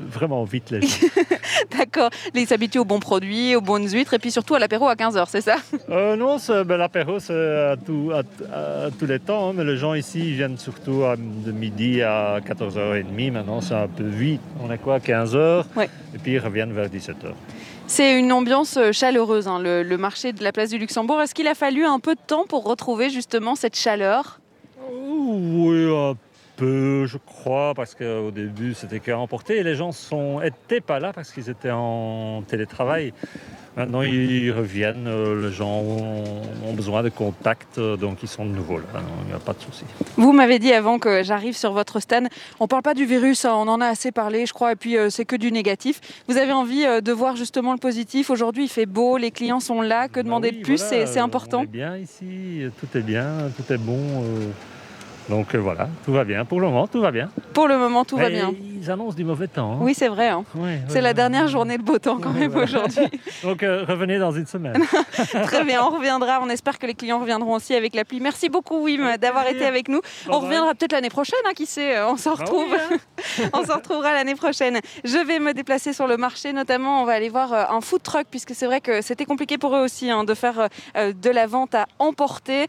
[0.00, 0.96] vraiment vite les gens.
[1.78, 2.08] D'accord.
[2.34, 5.26] Ils s'habituent aux bons produits, aux bonnes huîtres et puis surtout à l'apéro à 15h,
[5.28, 5.56] c'est ça?
[5.90, 9.76] Euh, non, ben, l'apéro c'est à, tout- à- à tous les temps, hein, mais les
[9.76, 13.30] gens ici ils viennent surtout à- de midi à 14h30.
[13.32, 14.40] Maintenant c'est un peu vite.
[14.62, 15.90] On est quoi 15h Ouais.
[16.14, 17.32] Et puis ils reviennent vers 17h.
[17.86, 21.20] C'est une ambiance euh, chaleureuse, hein, le, marché de la place du Luxembourg.
[21.20, 24.40] Est-ce qu'il a fallu un peu de temps pour retrouver justement cette chaleur?
[24.90, 26.14] Oui, un
[26.56, 29.58] peu, je crois, parce qu'au début, c'était qu'à emporter.
[29.58, 29.90] Et les gens
[30.42, 33.12] n'étaient pas là parce qu'ils étaient en télétravail.
[33.76, 35.06] Maintenant, ils reviennent.
[35.08, 38.84] euh, Les gens ont, besoin de contact, euh, donc ils sont de nouveau là.
[39.22, 39.84] Il n'y a pas de souci.
[40.16, 42.28] Vous m'avez dit avant que j'arrive sur votre stand,
[42.60, 44.96] on parle pas du virus, hein, on en a assez parlé, je crois, et puis
[44.96, 46.00] euh, c'est que du négatif.
[46.28, 48.30] Vous avez envie de voir justement le positif?
[48.30, 50.08] Aujourd'hui, il fait beau, les clients sont là.
[50.08, 51.60] Que Bah demander oui, de plus, voilà, c'est- important.
[51.60, 53.98] On est bien ici, tout est bien, tout est bon.
[55.28, 56.44] donc voilà, tout va bien.
[56.44, 57.30] Pour le moment, tout va bien.
[57.52, 58.52] Pour le moment, tout va bien.
[58.84, 59.72] Ils annoncent du mauvais temps.
[59.74, 59.78] hein.
[59.80, 60.28] Oui, c'est vrai.
[60.28, 60.44] hein.
[60.54, 61.14] Ouais, C'est ouais, la ouais.
[61.14, 63.06] dernière journée de beau temps quand même aujourd'hui.
[63.42, 64.82] Donc euh, revenez dans une semaine.
[65.44, 66.40] Très bien, on reviendra.
[66.42, 68.20] On espère que les clients reviendront aussi avec la pluie.
[68.20, 70.00] Merci beaucoup, Wim, d'avoir été avec nous.
[70.28, 72.76] On reviendra peut-être l'année prochaine, hein, qui sait, euh, on s'en Ah oui, retrouve.
[73.54, 74.80] on s'en retrouvera l'année prochaine.
[75.04, 78.02] Je vais me déplacer sur le marché, notamment, on va aller voir euh, un food
[78.02, 81.74] truck, puisque c'est vrai que c'était compliqué pour eux aussi de faire de la vente
[81.74, 82.66] à emporter,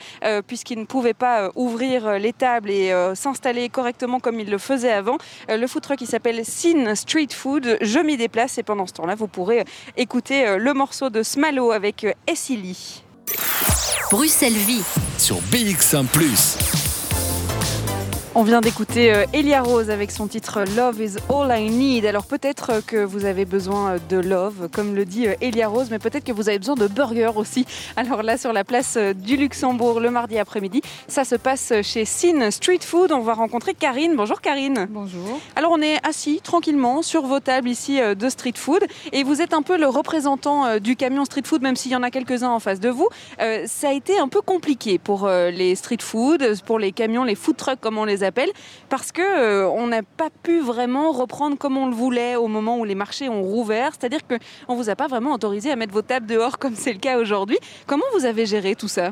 [0.48, 5.18] puisqu'ils ne pouvaient pas ouvrir les tables et s'installer correctement comme ils le faisaient avant.
[5.50, 7.80] Le food truck, il s'appelle Sin Street Food.
[7.82, 9.64] Je m'y déplace et pendant ce temps-là, vous pourrez euh,
[9.98, 13.04] écouter euh, le morceau de Smalo avec euh, Essili.
[14.12, 14.84] Bruxelles Vie.
[15.18, 16.06] Sur BX1⁇
[18.38, 22.06] On vient d'écouter euh, Elia Rose avec son titre Love is all I need.
[22.06, 25.88] Alors peut-être que vous avez besoin euh, de love, comme le dit euh, Elia Rose,
[25.90, 27.66] mais peut-être que vous avez besoin de burger aussi.
[27.96, 32.52] Alors là, sur la place du Luxembourg, le mardi après-midi, ça se passe chez Sin
[32.52, 33.14] Street Food.
[33.14, 34.18] On va rencontrer Karine.
[34.18, 34.88] Bonjour Karine.
[34.90, 35.40] Bonjour.
[35.56, 38.84] Alors on est assis tranquillement sur vos tables ici de street food
[39.14, 42.04] et vous êtes un peu le représentant du camion street food, même s'il y en
[42.04, 43.08] a quelques-uns en face de vous.
[43.40, 47.36] Euh, ça a été un peu compliqué pour les street food, pour les camions, les
[47.36, 48.25] food trucks comme on les
[48.90, 52.78] parce que euh, on n'a pas pu vraiment reprendre comme on le voulait au moment
[52.78, 53.92] où les marchés ont rouvert.
[53.98, 54.36] C'est-à-dire que
[54.68, 57.18] on vous a pas vraiment autorisé à mettre vos tables dehors comme c'est le cas
[57.20, 57.58] aujourd'hui.
[57.86, 59.12] Comment vous avez géré tout ça?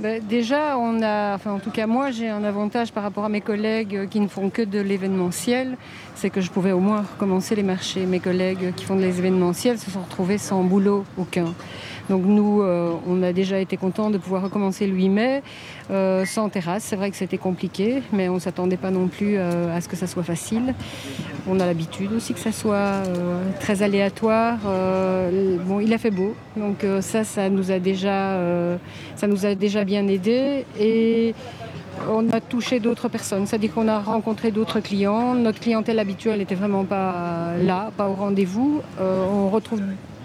[0.00, 4.06] Ben, déjà, en tout cas moi, j'ai un avantage par rapport à mes collègues euh,
[4.06, 5.76] qui ne font que de l'événementiel,
[6.16, 8.04] c'est que je pouvais au moins recommencer les marchés.
[8.04, 11.54] Mes collègues qui font de l'événementiel se sont retrouvés sans boulot aucun.
[12.10, 15.42] Donc nous, euh, on a déjà été contents de pouvoir recommencer le 8 mai
[15.90, 16.84] euh, sans terrasse.
[16.84, 19.88] C'est vrai que c'était compliqué, mais on ne s'attendait pas non plus euh, à ce
[19.88, 20.74] que ça soit facile.
[21.48, 23.02] On a l'habitude aussi que ça soit
[23.60, 24.58] très aléatoire.
[25.66, 28.38] Bon, il a fait beau, donc ça, ça nous a déjà,
[29.58, 31.34] déjà bien aidé et
[32.10, 35.34] on a touché d'autres personnes, c'est-à-dire qu'on a rencontré d'autres clients.
[35.34, 38.80] Notre clientèle habituelle n'était vraiment pas là, pas au rendez-vous.
[38.98, 39.82] On retrouve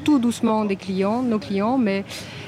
[0.09, 2.03] tout doucement des clients, nos clients, mais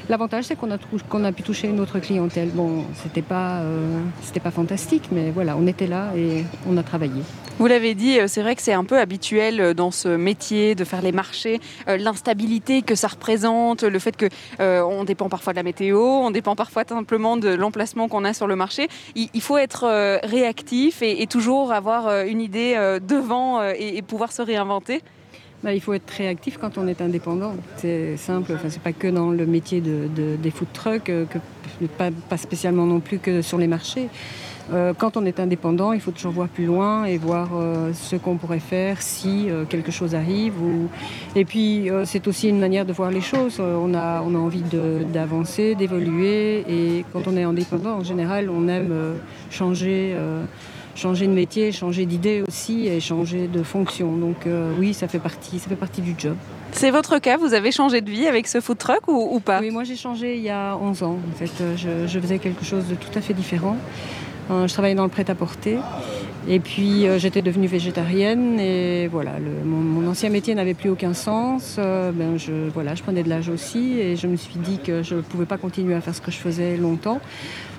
[0.10, 2.50] l'avantage c'est qu'on a, pu toucher une autre clientèle.
[2.50, 4.02] Bon, c'était pas, euh,
[4.44, 7.22] pas fantastique, mais voilà, on était là et on a travaillé.
[7.60, 10.74] Vous l'avez dit, euh, c'est vrai que c'est un peu habituel euh, dans ce métier
[10.74, 14.26] de faire les marchés, l'instabilité que ça représente, le fait que
[14.60, 18.34] euh, on dépend parfois de la météo, on dépend parfois simplement de l'emplacement qu'on a
[18.34, 18.88] sur le marché.
[19.14, 19.86] Il, faut être
[20.24, 22.76] réactif et, toujours avoir une idée
[23.08, 25.04] devant et pouvoir se réinventer.
[25.64, 27.54] Bah, il faut être réactif quand on est indépendant.
[27.78, 28.54] C'est simple.
[28.56, 31.26] Enfin, c'est pas que dans le métier de, de- des food trucks, euh,
[31.98, 34.10] pas, spécialement non plus que sur les marchés.
[34.74, 38.16] Euh, quand on est indépendant, il faut toujours voir plus loin et voir euh, ce
[38.16, 40.54] qu'on pourrait faire si quelque chose arrive.
[41.36, 43.60] Et puis, c'est aussi une manière de voir les choses.
[43.60, 44.64] On, a, on a envie
[45.14, 46.64] d'avancer, d'évoluer.
[46.70, 48.94] Et quand on est indépendant, en général, on aime
[49.52, 50.16] changer.
[50.96, 54.16] Changer de métier, changer d'idée aussi et changer de fonction.
[54.16, 56.36] Donc euh, oui, ça fait partie, ça fait partie du job.
[56.72, 59.60] C'est votre cas, vous avez changé de vie avec ce food truck ou, ou pas?
[59.60, 61.18] Oui, moi j'ai changé il y a 11 ans.
[61.32, 63.76] En fait, Euh, je, je faisais quelque chose de tout à fait différent.
[64.50, 65.78] Euh, je travaillais dans le prêt-à-porter.
[66.50, 70.90] Et puis euh, j'étais devenue végétarienne et voilà, le- mon, mon ancien métier n'avait plus
[70.90, 71.76] aucun sens.
[71.78, 75.04] Euh, ben, je, voilà, je prenais de l'âge aussi et je me suis dit que
[75.04, 77.20] je ne pouvais pas continuer à faire ce que je faisais longtemps.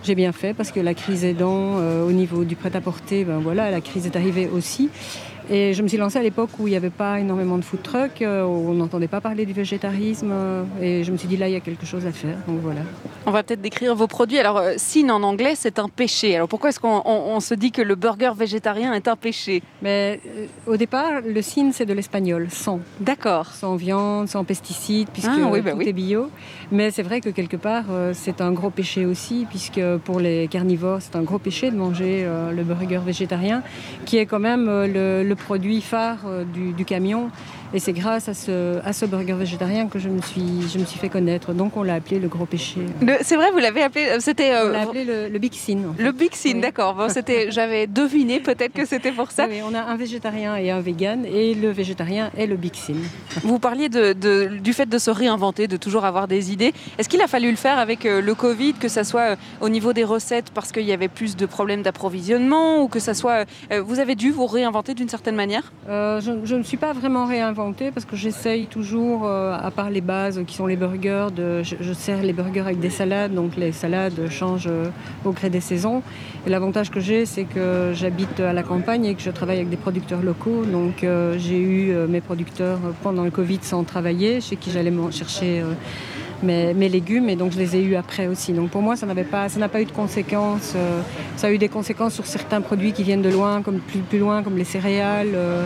[0.05, 3.71] J'ai bien fait parce que la crise aidant euh, au niveau du prêt-à-porter, ben voilà,
[3.71, 4.91] la crise est arrivée aussi.
[5.51, 7.83] Et je me suis lancée à l'époque où il n'y avait pas énormément de food
[7.83, 10.31] trucks, euh, où on n'entendait pas parler du végétarisme.
[10.33, 12.37] euh, et je me suis dit là, il y a quelque chose à faire.
[12.47, 12.81] Donc voilà.
[13.27, 14.39] On va peut-être décrire vos produits.
[14.39, 16.37] Alors, euh, sin en anglais, c'est un péché.
[16.37, 19.63] Alors pourquoi est-ce qu'on on- on se dit que le burger végétarien est un péché?
[19.83, 22.81] Mais euh, au départ, le sin, c'est de l'espagnol, sans.
[23.01, 23.47] D'accord.
[23.47, 25.89] Sans viande, sans pesticides, puisque Ah, oui, bah tout oui.
[25.89, 26.29] est bio.
[26.71, 30.49] Mais c'est vrai que quelque part, euh, c'est un gros péché aussi, puisque pour les
[30.49, 33.63] carnivores, c'est un gros péché de manger euh, le burger végétarien,
[34.07, 37.31] qui est quand même le, le produit phare euh, du, du camion.
[37.75, 40.85] Et c'est grâce à ce, à ce burger végétarien que je me suis, je me
[40.85, 41.53] suis fait connaître.
[41.55, 42.81] Donc on l'a appelé le gros péché.
[43.23, 44.07] C'est vrai, vous l'avez appelé.
[44.09, 45.79] euh, C'était On euh, l'a appelé le, le big sin.
[45.89, 46.03] en fait.
[46.03, 46.61] le Big Sin, Oui.
[46.61, 46.95] d'accord.
[46.95, 49.47] Bon, c'était, j'avais deviné peut-être que c'était pour ça.
[49.49, 52.93] Oui, on a un végétarien et un vegan, et le végétarien est le big sin.
[53.43, 56.75] Vous parliez de, de- du fait de se réinventer, de toujours avoir des idées.
[56.99, 59.95] Est-ce qu'il a fallu le faire avec euh, le Covid, que ça soit au niveau
[59.95, 63.47] des recettes parce qu'il y avait plus de problèmes d'approvisionnement, ou que ça soit,
[63.83, 65.73] vous avez dû vous réinventer d'une certaine manière?
[65.89, 67.62] Euh, je, je ne suis pas vraiment réinventée
[67.95, 71.93] parce que j'essaye toujours, euh, à part les bases qui sont les burgers, de, je,
[71.93, 74.87] sers les burgers avec des salades, donc les salades changent euh,
[75.25, 76.03] au gré des saisons.
[76.47, 79.71] Et l'avantage que j'ai, c'est que j'habite à la campagne et que je travaille avec
[79.71, 80.65] des producteurs locaux.
[80.65, 85.63] Donc euh, j'ai eu mes producteurs pendant le Covid sans travailler, chez qui j'allais chercher.
[86.43, 88.53] Mes, mes légumes et donc je les ai eus après aussi.
[88.53, 90.73] Donc pour moi, ça n'avait pas, ça n'a pas eu de conséquences.
[90.77, 91.01] euh,
[91.37, 94.19] ça a eu des conséquences sur certains produits qui viennent de loin, comme plus, plus
[94.19, 95.33] loin, comme les céréales.
[95.35, 95.65] euh,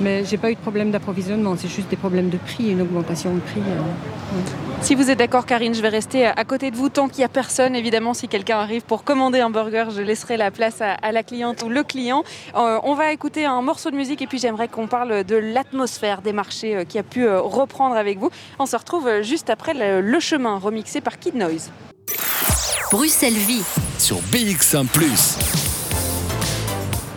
[0.00, 1.54] mais j'ai pas eu de problème d'approvisionnement.
[1.56, 3.60] C'est juste des problèmes de prix, une augmentation de prix.
[3.60, 4.63] euh.
[4.82, 7.24] Si vous êtes d'accord, Karine, je vais rester à côté de vous tant qu'il n'y
[7.24, 7.74] a personne.
[7.74, 11.22] Évidemment, si quelqu'un arrive pour commander un burger, je laisserai la place à, à la
[11.22, 12.22] cliente ou le client.
[12.54, 16.20] Euh, on va écouter un morceau de musique et puis j'aimerais qu'on parle de l'atmosphère
[16.20, 18.30] des marchés euh, qui a pu euh, reprendre avec vous.
[18.58, 21.70] On se retrouve euh, juste après le, Le chemin remixé par Kid Noise.
[22.90, 23.64] Bruxelles Vie.
[23.98, 24.86] Sur BX1⁇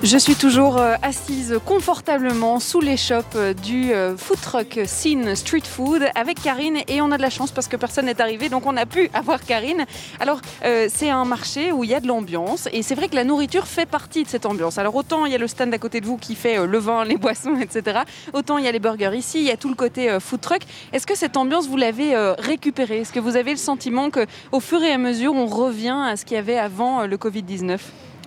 [0.04, 5.64] Je suis toujours euh, assise confortablement sous shops euh, du euh, food truck Scene Street
[5.64, 8.68] Food avec Karine et on a de la chance parce que personne n'est arrivé donc
[8.68, 9.86] on a pu avoir Karine.
[10.20, 13.24] Alors c'est un marché où il y a de l'ambiance et c'est vrai que la
[13.24, 14.78] nourriture fait partie de cette ambiance.
[14.78, 17.04] Alors autant il y a le stand à côté de vous qui fait le vin,
[17.04, 18.02] les boissons, etc.
[18.34, 20.62] Autant il y a les burgers ici, il y a tout le côté food truck.
[20.94, 23.00] Est-ce que cette ambiance vous l'avez récupérée?
[23.00, 26.16] Est-ce que vous avez le sentiment que au fur et à mesure on revient à
[26.16, 27.80] ce qu'il y avait avant le Covid-19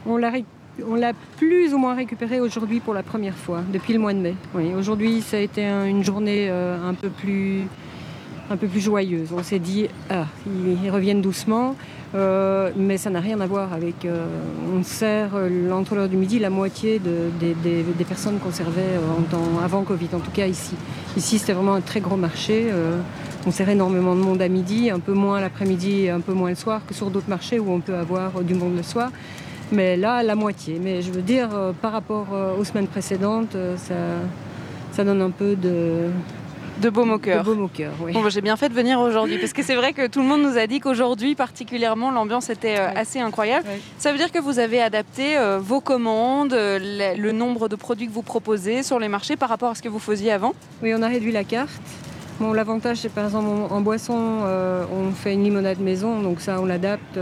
[0.07, 0.45] On l'a ré-
[0.87, 4.19] on l'a plus ou moins récupéré aujourd'hui pour la première fois, depuis le mois de
[4.19, 4.35] mai.
[4.79, 7.63] Aujourd'hui, ça a été un- une journée euh, un, peu plus,
[8.81, 9.33] joyeuse.
[9.37, 11.77] On s'est dit, ah, ils, reviennent doucement,
[12.15, 14.05] euh, mais ça n'a rien à voir avec.
[14.05, 14.27] euh,
[14.75, 18.99] on sert euh, entre l'heure du midi la moitié de- des, personnes qu'on servait
[19.63, 20.75] avant Covid, en tout cas ici.
[21.17, 22.67] Ici, c'était vraiment un très gros marché.
[23.47, 26.57] on sert énormément de monde à midi, un peu moins l'après-midi un peu moins le
[26.57, 29.11] soir que sur d'autres marchés où on peut avoir du monde le soir.
[29.73, 30.79] Mais là, la moitié.
[30.83, 33.95] Mais je veux dire, euh, par rapport euh, aux semaines précédentes, euh, ça,
[34.93, 36.09] ça donne un peu de,
[36.81, 37.45] De baume au de cœur.
[37.45, 37.93] baume au cœur.
[38.03, 38.13] Oui.
[38.13, 40.27] Bon, bah, j'ai bien fait de venir aujourd'hui parce que c'est vrai que tout le
[40.27, 43.67] monde nous a dit qu'aujourd'hui particulièrement l'ambiance était euh, assez incroyable.
[43.99, 48.09] Ça veut dire que vous avez adapté euh, vos commandes, euh, le, nombre de produits
[48.09, 50.53] que vous proposez sur les marchés par rapport à ce que vous faisiez avant?
[50.83, 51.71] Oui, on a réduit la carte.
[52.41, 54.41] Bon, L'avantage, c'est par exemple en, en boisson,
[54.93, 57.19] on fait une limonade maison, donc ça, on l'adapte.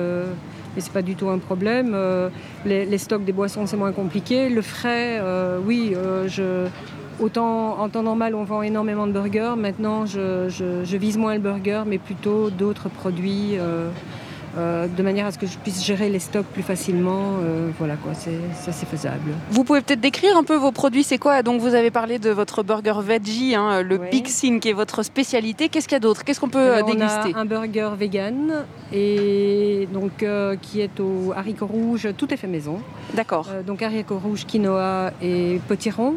[0.79, 1.93] Et c'est pas du tout un problème.
[1.93, 2.31] Euh,
[2.65, 4.49] les, stocks des boissons, c'est moins compliqué.
[4.49, 6.69] Le frais, euh, oui, euh,
[7.19, 9.55] autant en temps normal, on vend énormément de burgers.
[9.59, 13.57] Maintenant, je, vise moins le burger, mais plutôt d'autres produits.
[14.57, 17.37] Euh, de manière à ce que je puisse gérer les stocks plus facilement.
[17.43, 19.33] euh, voilà quoi, c'est, ça c'est faisable.
[19.51, 21.43] Vous pouvez peut-être décrire un peu vos produits, c'est quoi?
[21.43, 23.99] Donc vous avez parlé de votre burger veggie, hein, le.
[24.11, 25.69] Big Sin qui est votre spécialité.
[25.69, 26.25] Qu'est-ce qu'il y a d'autre?
[26.25, 30.81] Qu'est-ce qu'on peut euh, Alors, déguster On a un burger vegan et donc euh, qui
[30.81, 32.09] est au haricot rouge.
[32.17, 32.79] Tout est fait maison.
[33.15, 33.49] D'accord.
[33.51, 36.15] Euh, donc haricot rouge, quinoa et potiron.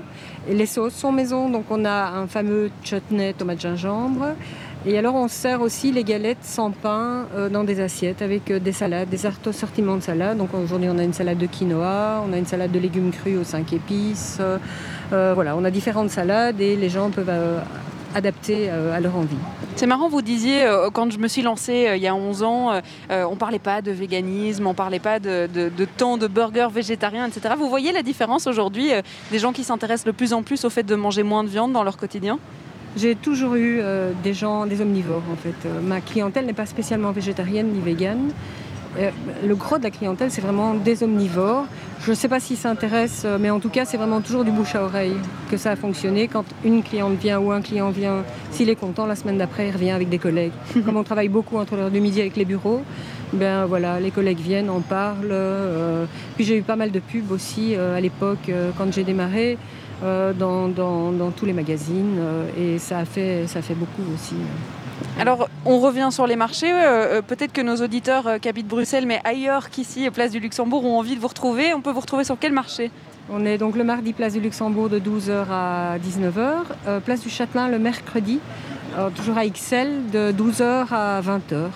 [0.50, 1.50] Et les sauces sont maison.
[1.50, 4.36] Donc on a un fameux chutney tomate gingembre.
[4.84, 8.60] Et alors on sert aussi les galettes sans pain euh, dans des assiettes avec euh,
[8.60, 10.40] des salades, des assortiments de salades.
[10.40, 13.38] Donc aujourd'hui on a une salade de quinoa, on a une salade de légumes crus
[13.38, 14.40] aux 5 épices.
[14.40, 17.32] Euh, voilà, on a différentes salades et les gens peuvent
[18.16, 19.38] adapter euh, à leur envie.
[19.76, 23.36] C'est marrant, vous disiez, quand je me suis lancée il y a 11 ans, on
[23.36, 27.54] parlait pas de véganisme, on parlait pas de, de, de temps de burgers végétariens, etc.
[27.58, 28.90] Vous voyez la différence aujourd'hui
[29.32, 31.72] des gens qui s'intéressent de plus en plus au fait de manger moins de viande
[31.72, 32.38] dans leur quotidien?
[32.98, 35.56] J'ai toujours eu euh, des gens, des omnivores en fait.
[35.66, 38.32] Euh, ma clientèle n'est pas spécialement végétarienne ni végane.
[39.00, 39.12] Euh,
[39.46, 41.66] le gros de la clientèle, c'est vraiment des omnivores.
[42.04, 44.76] Je ne sais pas s'ils s'intéressent, mais en tout cas, c'est vraiment toujours du bouche
[44.76, 45.16] à oreille
[45.50, 46.28] que ça a fonctionné.
[46.28, 49.72] Quand une cliente vient ou un client vient, s'il est content, la semaine d'après, il
[49.72, 50.52] revient avec des collègues.
[50.86, 52.82] Comme on travaille beaucoup entre l'heure du midi avec les bureaux,
[53.32, 55.34] ben voilà, les collègues viennent, en parlent.
[56.36, 59.58] puis j'ai eu pas mal de pubs aussi à l'époque, quand j'ai démarré.
[60.04, 62.46] Euh, dans, dans- dans tous les magazines euh,
[62.76, 64.36] et ça a fait, ça fait beaucoup aussi.
[65.20, 66.72] Alors, on revient sur les marchés.
[66.72, 70.40] euh, euh, Peut-être que nos auditeurs euh, qui habitent Bruxelles, mais ailleurs qu'ici, place du
[70.40, 71.74] Luxembourg, ont envie de vous retrouver.
[71.74, 72.92] On peut vous retrouver sur quel marché?
[73.32, 76.52] On est donc le mardi place du Luxembourg de 12h à 19h,
[76.88, 78.40] euh, place du Châtelain le mercredi,
[78.98, 81.68] euh, toujours à XL de 12h à 20h.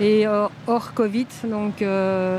[0.00, 2.38] Et euh, hors Covid, donc euh,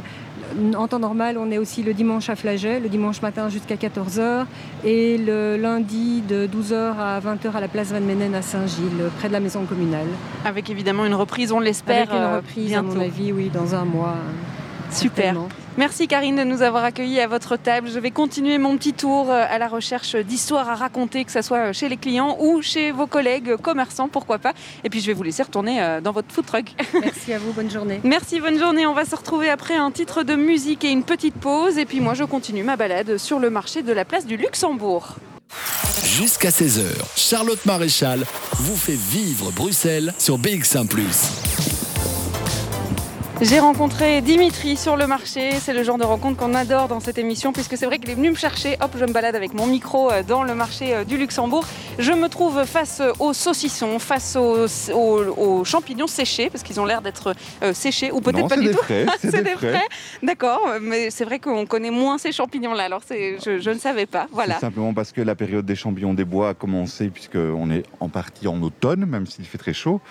[0.76, 4.46] en temps normal, on est aussi le dimanche à Flaget, le dimanche matin jusqu'à 14h,
[4.84, 9.28] et le lundi de 12h à 20h à la place Van Menen à Saint-Gilles, près
[9.28, 10.08] de la maison communale.
[10.46, 12.10] Avec évidemment une reprise, on l'espère.
[12.10, 14.16] Avec une euh, reprise, à mon avis, oui, dans un mois.
[14.92, 15.36] Super.
[15.80, 17.90] Merci Karine de nous avoir accueillis à votre table.
[17.90, 21.42] Je vais continuer mon petit tour euh, à la recherche d'histoires à raconter, que ce
[21.42, 24.52] soit chez les clients ou chez vos collègues commerçants, pourquoi pas.
[24.84, 26.66] Et puis je vais vous laisser retourner euh, dans votre food truck.
[27.02, 28.02] Merci à vous, bonne journée.
[28.04, 28.86] Merci, bonne journée.
[28.88, 31.78] On va se retrouver après un titre de musique et une petite pause.
[31.78, 35.16] Et puis moi, je continue ma balade sur le marché de la place du Luxembourg.
[36.04, 38.26] Jusqu'à 16h, Charlotte Maréchal
[38.56, 40.88] vous fait vivre Bruxelles sur BX1⁇
[43.42, 45.52] J'ai rencontré Dimitri sur le marché.
[45.62, 48.16] C'est le genre de rencontre qu'on adore dans cette émission, puisque c'est vrai qu'il est
[48.16, 48.76] venu me chercher.
[48.82, 51.66] Hop, je me balade avec mon micro euh, dans le marché euh, du Luxembourg.
[52.00, 57.34] Je me trouve face aux saucissons, face aux, champignons séchés, parce qu'ils ont l'air d'être
[57.64, 58.78] euh, séchés, ou peut-être pas du tout.
[59.22, 59.88] c'est des, frais.
[60.22, 62.84] D'accord, mais c'est vrai qu'on connaît moins ces champignons-là.
[62.84, 64.28] Alors je, je, ne savais pas.
[64.34, 64.60] Voilà.
[64.60, 68.50] simplement parce que la période des champignons des bois a commencé, puisqu'on est en partie
[68.50, 70.02] en automne, même s'il fait très chaud.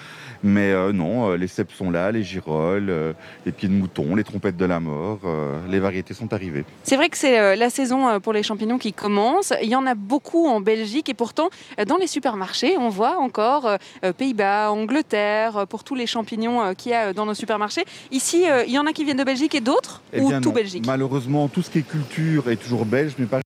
[0.43, 3.15] Mais non, les cèpes sont là, les girolles
[3.47, 6.65] les pieds de mouton, les trompettes de la mort, euh, les variétés sont arrivées.
[6.83, 9.53] C'est vrai que c'est euh, la saison euh, pour les champignons qui commence.
[9.63, 11.49] Il y en a beaucoup en Belgique et pourtant
[11.87, 13.77] dans les supermarchés, on voit encore
[14.17, 17.85] Pays-Bas, Angleterre pour tous les champignons qu'il y a dans nos supermarchés.
[18.11, 20.85] Ici, il y en a qui viennent de Belgique et d'autres eh ou tout Belgique?
[20.87, 23.41] Malheureusement, tout ce qui est culture est toujours belge, mais pas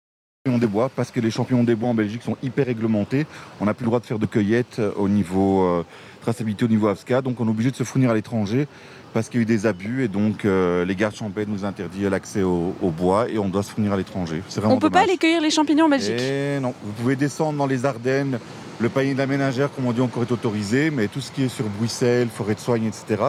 [0.44, 3.26] champignons des bois parce que les champignons des bois en Belgique sont hyper réglementés.
[3.60, 5.84] On n'a plus le droit de faire de cueillette au niveau
[6.22, 8.66] traçabilité au niveau AFSCA, donc on est obligé de se fournir à l'étranger
[9.12, 12.06] parce qu'il y a eu des abus et donc euh, les gardes champêtres nous interdisent
[12.06, 14.42] l'accès au, bois et on doit se fournir à l'étranger.
[14.64, 16.18] On ne peut pas aller cueillir les champignons en Belgique?
[16.18, 18.38] Et eh Non, vous pouvez descendre dans les Ardennes,
[18.80, 21.44] le panier de la ménagère, comme on dit, encore est autorisé, mais tout ce qui
[21.44, 23.22] est sur Bruxelles, forêt de soigne, etc.,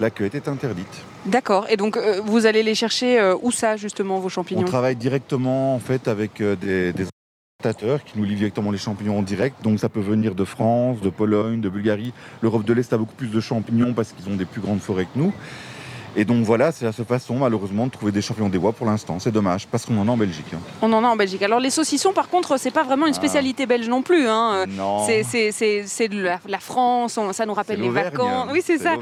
[0.00, 1.04] la cueillette est interdite.
[1.26, 4.62] D'accord, et donc euh, vous allez les chercher euh, où ça justement, vos champignons?
[4.62, 7.04] On travaille directement en fait avec des, des
[7.76, 9.56] qui nous livrent directement les champignons en direct.
[9.62, 12.12] Donc ça peut venir de France, de Pologne, de Bulgarie.
[12.42, 15.04] L'Europe de l'Est a beaucoup plus de champignons parce qu'ils ont des plus grandes forêts
[15.04, 15.32] que nous.
[16.16, 18.86] Et donc voilà, c'est la seule façon malheureusement de trouver des champignons des bois pour
[18.86, 19.18] l'instant.
[19.18, 20.46] C'est dommage parce qu'on en a en Belgique.
[20.54, 20.58] Hein.
[20.82, 21.42] On en a en Belgique.
[21.42, 23.16] Alors les saucissons par contre, c'est pas vraiment une ah.
[23.16, 24.26] spécialité belge non plus.
[24.26, 24.66] Hein.
[24.68, 25.06] Non.
[25.06, 28.48] C'est de la, France, ça nous rappelle les vacances.
[28.52, 28.96] Oui, c'est ça.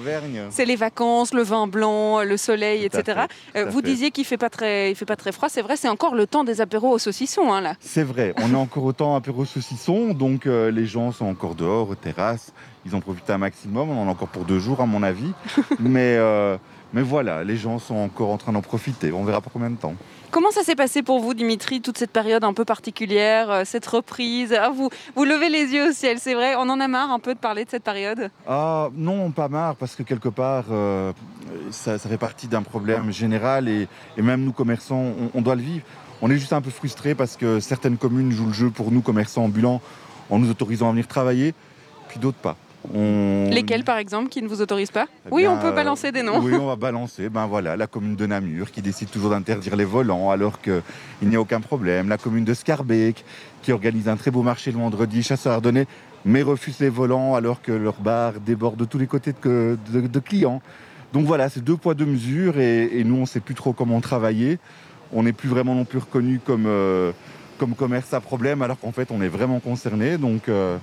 [0.51, 3.23] C'est les vacances, le vin blanc, le soleil, etc.
[3.57, 5.49] Euh, vous disiez qu'il fait pas très, il fait pas très froid.
[5.49, 7.75] C'est vrai, c'est encore le temps des apéros aux saucissons hein, là.
[7.81, 11.55] C'est vrai, on est encore au temps apéros saucissons, donc euh, les gens sont encore
[11.55, 12.53] dehors, aux terrasses.
[12.85, 13.91] Ils en profitent un maximum.
[13.91, 15.33] On en a encore pour deux jours à mon avis,
[15.81, 16.57] mais euh,
[16.97, 19.13] mais voilà, les gens sont encore en train d'en profiter.
[19.13, 19.95] On verra pas combien de temps.
[20.31, 23.85] Comment ça s'est passé pour vous, Dimitri, toute cette période un peu particulière, euh, cette
[23.85, 24.57] reprise?
[24.59, 27.19] Ah, vous, vous levez les yeux au ciel, c'est vrai On en a marre un
[27.19, 31.13] peu de parler de cette période Ah non, pas marre, parce que quelque part, euh,
[31.71, 35.85] ça, fait partie d'un problème général et, même nous, commerçants, on, doit le vivre.
[36.23, 39.03] On est juste un peu frustrés parce que certaines communes jouent le jeu pour nous,
[39.03, 39.83] commerçants ambulants,
[40.31, 41.53] en nous autorisant à venir travailler,
[42.09, 42.57] puis d'autres pas.
[42.95, 46.41] Lesquels, par exemple, qui ne vous autorisent pas eh Oui, on peut balancer des noms.
[46.41, 47.29] Oui, on va balancer.
[47.29, 50.83] Ben voilà, la commune de Namur qui décide toujours d'interdire les volants alors qu'il
[51.23, 52.09] n'y a aucun problème.
[52.09, 53.25] La commune de Scarbeck
[53.63, 55.87] qui organise un très beau marché le vendredi, chasseur ardennais,
[56.25, 60.63] mais refuse les volants alors que leur bar déborde de tous les côtés de, clients.
[61.13, 64.01] Donc voilà, c'est deux poids, deux mesures et, nous, on ne sait plus trop comment
[64.01, 64.59] travailler.
[65.13, 67.13] On n'est plus vraiment non plus reconnu comme, euh,
[67.59, 70.19] comme commerce à problème alors qu'en fait, on est vraiment concerné.
[70.19, 70.49] Donc.
[70.49, 70.79] Euh,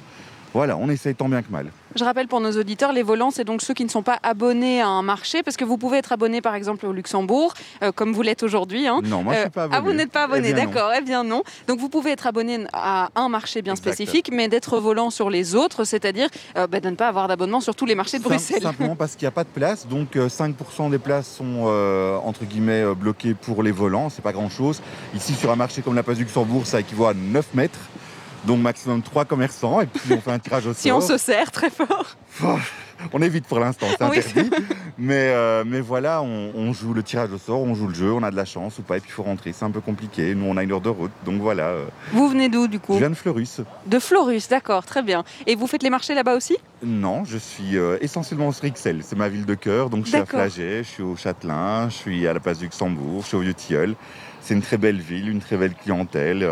[0.53, 1.67] voilà, on essaye tant bien que mal.
[1.95, 4.81] Je rappelle pour nos auditeurs, les volants, c'est donc ceux qui ne sont pas abonnés
[4.81, 8.13] à un marché, parce que vous pouvez être abonné par exemple au Luxembourg, euh, comme
[8.13, 8.87] vous l'êtes aujourd'hui.
[8.87, 9.01] Hein.
[9.03, 9.77] Non, moi je ne suis pas abonné.
[9.77, 11.43] Ah, vous n'êtes pas abonné, eh d'accord, eh bien non.
[11.67, 15.55] Donc vous pouvez être abonné à un marché bien spécifique, mais d'être volant sur les
[15.55, 18.61] autres, c'est-à-dire euh, bah, de ne pas avoir d'abonnement sur tous les marchés de Bruxelles.
[18.61, 20.53] Simplement parce qu'il n'y a pas de place, donc 5%
[20.87, 21.63] euh, des places sont
[22.25, 24.81] entre guillemets bloquées pour les volants, c'est pas grand-chose.
[25.15, 27.79] Ici sur un marché comme la place du Luxembourg, ça équivaut à 9 mètres.
[28.45, 30.81] Donc maximum trois commerçants et puis on fait un tirage au sort.
[30.81, 32.17] si on se sert très fort.
[33.13, 34.49] on évite pour l'instant, c'est interdit.
[34.97, 38.23] mais, euh, mais voilà, on, joue le tirage au sort, on joue le jeu, on
[38.23, 39.53] a de la chance ou pas, et puis il faut rentrer.
[39.53, 40.33] C'est un peu compliqué.
[40.35, 41.67] Nous, on a une heure de route, donc voilà.
[41.67, 41.85] Euh.
[42.11, 42.93] Vous venez d'où du coup?
[42.93, 43.61] Je viens de Fleurus.
[43.85, 45.23] De Fleurus, d'accord, très bien.
[45.45, 46.57] Et vous faites les marchés là-bas aussi?
[46.83, 49.89] Non, je suis euh, essentiellement au Strixel, c'est ma ville de cœur.
[49.89, 52.65] Donc je suis à Flagey, je suis au Châtelain, je suis à la place du
[52.65, 53.95] Luxembourg, je suis au Vieux-Tilleul.
[54.41, 56.47] C'est une très belle ville, une très belle clientèle.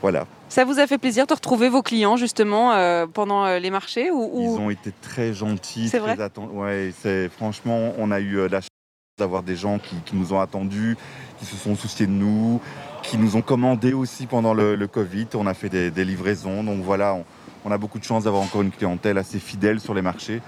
[0.00, 0.26] voilà.
[0.50, 4.10] Ça vous a fait plaisir de retrouver vos clients justement euh, pendant euh, les marchés
[4.10, 6.16] ou, Ils ont été très gentils, c'est très
[6.52, 8.68] Ouais, c'est franchement, on a eu euh, la chance
[9.16, 10.96] d'avoir des gens qui, nous ont attendus,
[11.38, 12.60] qui se sont souciés de nous,
[13.04, 15.28] qui nous ont commandé aussi pendant le, Covid.
[15.34, 17.16] On a fait des, livraisons, donc voilà,
[17.64, 20.42] on, a beaucoup de chance d'avoir encore une clientèle assez fidèle sur les marchés.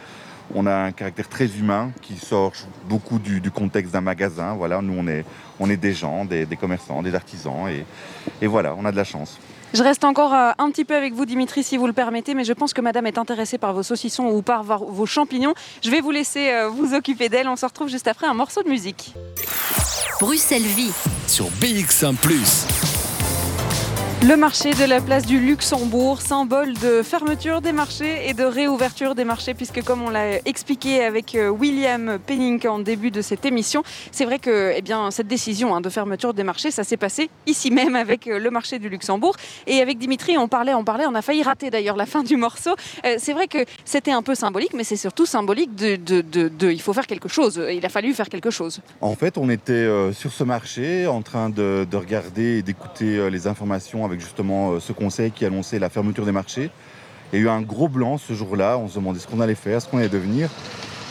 [0.53, 2.53] On a un caractère très humain qui sort
[2.89, 4.55] beaucoup du, contexte d'un magasin.
[4.55, 5.25] Voilà, nous on est,
[5.61, 7.85] on est des gens, des, commerçants, des artisans, et,
[8.41, 9.39] et voilà, on a de la chance.
[9.75, 12.45] Je reste encore euh, un petit peu avec vous, Dimitri, si vous le permettez, mais
[12.45, 15.55] je pense que madame est intéressée par vos saucissons ou par vos champignons.
[15.83, 17.49] Je vais vous laisser euh, vous occuper d'elle.
[17.49, 19.15] On se retrouve juste après un morceau de musique.
[20.21, 20.93] Bruxelles Vie
[21.27, 22.15] sur BX1⁇
[24.25, 29.17] Le marché de la place du Luxembourg, symbole de fermeture des marchés et de réouverture
[29.17, 33.45] des marchés, puisque comme on l'a expliqué avec euh, William Penning en début de cette
[33.45, 36.97] émission, c'est vrai que eh bien, cette décision hein, de fermeture des marchés, ça s'est
[36.97, 39.35] passé ici même avec euh, le marché du Luxembourg.
[39.67, 42.37] Et avec Dimitri, on parlait, on parlait, on a failli rater d'ailleurs la fin du
[42.37, 42.77] morceau.
[43.05, 46.71] Euh, c'est vrai que c'était un peu symbolique, mais c'est surtout symbolique de, de, de,
[46.71, 47.61] il faut faire quelque chose.
[47.73, 48.83] Il a fallu faire quelque chose.
[49.01, 53.49] En fait, on était sur ce marché en train de, de regarder et d'écouter les
[53.49, 56.71] informations justement ce conseil qui annonçait la fermeture des marchés.
[57.33, 59.55] Il y a eu un gros blanc ce jour-là, on se demandait ce qu'on allait
[59.55, 60.51] faire, ce qu'on allait devenir.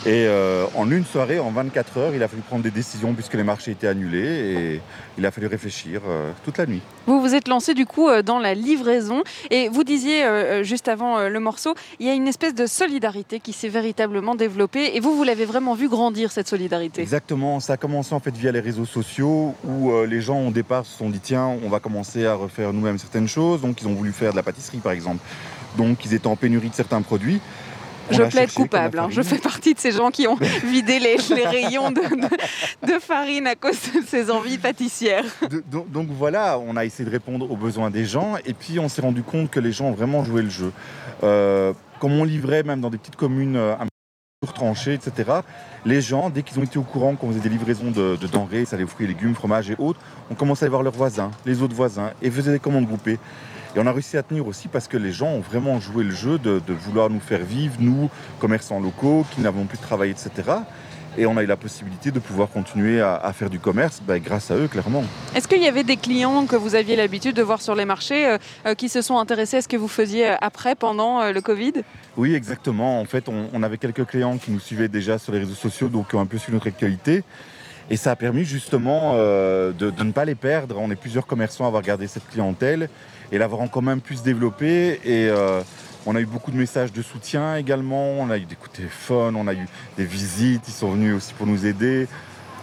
[0.04, 3.34] Et euh, en une soirée, en 24 heures, il a fallu prendre des décisions puisque
[3.34, 4.80] les marchés étaient annulés et
[5.16, 6.82] il a fallu réfléchir euh, toute la nuit.
[7.06, 10.88] Vous vous êtes lancé du coup euh, dans la livraison et vous disiez euh, juste
[10.88, 15.00] avant le morceau, il y a une espèce de solidarité qui s'est véritablement développée et
[15.00, 17.00] vous, vous l'avez vraiment vu grandir cette solidarité.
[17.02, 20.84] Exactement, ça a commencé en fait via les réseaux sociaux où les gens au départ
[20.84, 23.60] se sont dit tiens, on va commencer à refaire nous-mêmes certaines choses.
[23.60, 25.20] Donc ils ont voulu faire de la pâtisserie par exemple.
[25.76, 27.40] Donc ils étaient en pénurie de certains produits.
[28.12, 28.98] Je plaide coupable.
[28.98, 29.08] hein.
[29.10, 32.98] Je fais partie de ces gens qui ont vidé les, les rayons de, de- de
[32.98, 35.24] farine à cause de ces envies pâtissières.
[35.50, 38.78] De- donc, donc voilà, on a essayé de répondre aux besoins des gens et puis
[38.78, 40.72] on s'est rendu compte que les gens ont vraiment joué le jeu.
[41.22, 43.86] Euh, comme on livrait même dans des petites communes euh, un
[44.40, 45.30] peu tranchées, etc.,
[45.86, 48.64] les gens, dès qu'ils ont été au courant qu'on faisait des livraisons de, de denrées,
[48.64, 50.00] ça les fruits légumes, fromages et autres,
[50.30, 53.18] on commençait à aller voir leurs voisins, les autres voisins, et faisaient des commandes groupées.
[53.74, 56.10] Et on a réussi à tenir aussi parce que les gens ont vraiment joué le
[56.10, 60.10] jeu de, de vouloir nous faire vivre, nous, commerçants locaux, qui n'avons plus de travail,
[60.10, 60.30] etc.
[61.16, 64.18] Et on a eu la possibilité de pouvoir continuer à, à faire du commerce ben,
[64.20, 65.04] grâce à eux, clairement.
[65.34, 68.26] Est-ce qu'il y avait des clients que vous aviez l'habitude de voir sur les marchés
[68.26, 71.32] euh, euh, qui se sont intéressés à ce que vous faisiez euh, après, pendant euh,
[71.32, 71.72] le Covid?
[72.18, 73.00] Oui, exactement.
[73.00, 75.88] En fait, on, on avait quelques clients qui nous suivaient déjà sur les réseaux sociaux,
[75.88, 77.24] donc qui ont un peu suivi notre actualité.
[77.90, 80.76] Et ça a permis justement euh, de, de ne pas les perdre.
[80.78, 82.88] On est plusieurs commerçants à avoir gardé cette clientèle
[83.32, 85.00] et l'avoir quand même pu se développer.
[85.04, 85.62] Et euh,
[86.06, 88.10] on a eu beaucoup de messages de soutien également.
[88.18, 89.66] On a eu des coups de téléphone, on a eu
[89.96, 90.68] des visites.
[90.68, 92.06] Ils sont venus aussi pour nous aider.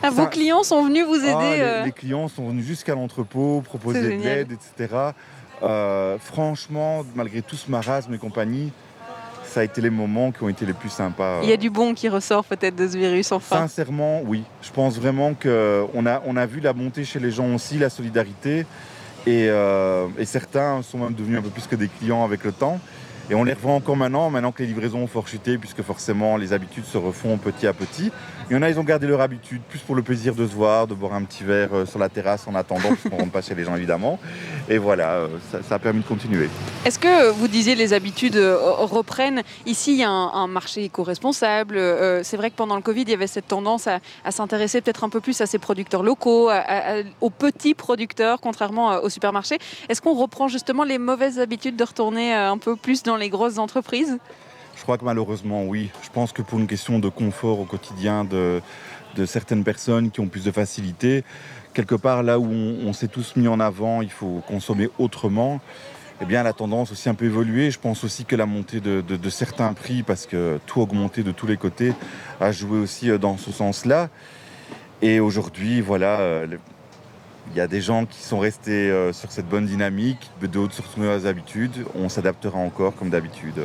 [0.02, 2.96] Ah, Vos clients sont venus vous aider Ah, les, euh, les clients sont venus jusqu'à
[2.96, 4.96] l'entrepôt, proposer de l'aide, etc.
[5.62, 8.72] Euh, franchement, malgré tout ce marasme et compagnie,
[9.44, 11.40] ça a été les moments qui ont été les plus sympas.
[11.42, 13.58] Il y a du bon qui ressort peut-être de ce virus enfin.
[13.58, 14.44] Sincèrement, oui.
[14.62, 17.90] Je pense vraiment qu'on a, on a vu la montée chez les gens aussi, la
[17.90, 18.66] solidarité.
[19.28, 22.52] Et, euh, et certains sont même devenus un peu plus que des clients avec le
[22.52, 22.80] temps.
[23.32, 26.36] Et on les revoit encore maintenant, maintenant que les livraisons ont fort chuté, puisque forcément
[26.36, 28.12] les habitudes se refont petit à petit.
[28.50, 30.56] Il y en a, ils ont gardé leur habitude, plus pour le plaisir de se
[30.56, 33.32] voir, de boire un petit verre euh, sur la terrasse en attendant, puisqu'on ne rentre
[33.32, 34.18] pas chez les gens évidemment.
[34.68, 35.28] Et voilà, euh,
[35.68, 36.50] ça, a permis de continuer.
[36.84, 39.44] Est-ce que vous disiez les habitudes euh, reprennent?
[39.68, 41.80] Ici, il y a un, marché éco-responsable.
[42.24, 44.00] C'est vrai que pendant le Covid, il y avait cette tendance à,
[44.32, 46.50] s'intéresser peut-être un peu plus à ces producteurs locaux,
[47.22, 49.60] aux petits producteurs, contrairement aux supermarchés.
[49.90, 54.18] Est-ce qu'on reprend justement les mauvaises habitudes de retourner un peu plus dans grosses entreprises
[54.78, 55.90] Je crois que malheureusement, oui.
[56.02, 58.62] Je pense que pour une question de confort au quotidien de,
[59.26, 61.26] certaines personnes qui ont plus de facilité,
[61.74, 65.60] quelque part là où on, s'est tous mis en avant, il faut consommer autrement.
[66.22, 67.72] Eh bien, la tendance aussi un peu évolué.
[67.72, 71.32] Je pense aussi que la montée de, certains prix, parce que tout a augmenté de
[71.32, 71.94] tous les côtés,
[72.40, 74.10] a joué aussi euh, dans ce sens-là.
[75.02, 76.48] Et aujourd'hui, voilà, euh,
[77.52, 80.82] il y a des gens qui sont restés euh, sur cette bonne dynamique, d'autres se
[80.82, 81.86] retournent à habitudes.
[81.96, 83.60] On s'adaptera encore comme d'habitude.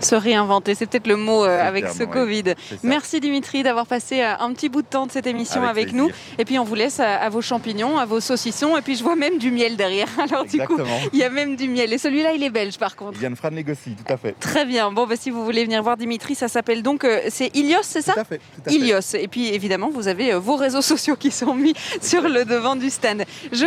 [0.00, 2.10] Euh, Se réinventer, c'est peut-être le mot euh, avec terme, ce ouais.
[2.10, 2.44] Covid.
[2.82, 5.94] Merci Dimitri d'avoir passé euh, un petit bout de temps de cette émission avec, Avec
[5.94, 6.10] nous.
[6.38, 8.76] Et puis on vous laisse à, à vos champignons, à vos saucissons.
[8.76, 10.08] Et puis je vois même du miel derrière.
[10.18, 10.78] Alors du coup,
[11.12, 11.92] il y a même du miel.
[11.92, 13.20] Et celui-là, il est belge par contre.
[13.22, 14.32] Yann Fran négocie, tout à fait.
[14.38, 14.90] Très bien.
[14.92, 18.02] Bon, bah, si vous voulez venir voir Dimitri, ça s'appelle donc, euh, c'est Ilios, c'est
[18.02, 18.38] ça Tout à fait.
[18.38, 18.76] tout à fait.
[18.76, 19.14] Ilios.
[19.14, 22.76] Et puis évidemment, vous avez euh, vos réseaux sociaux qui sont mis sur le devant
[22.76, 23.24] du stand.
[23.52, 23.66] Je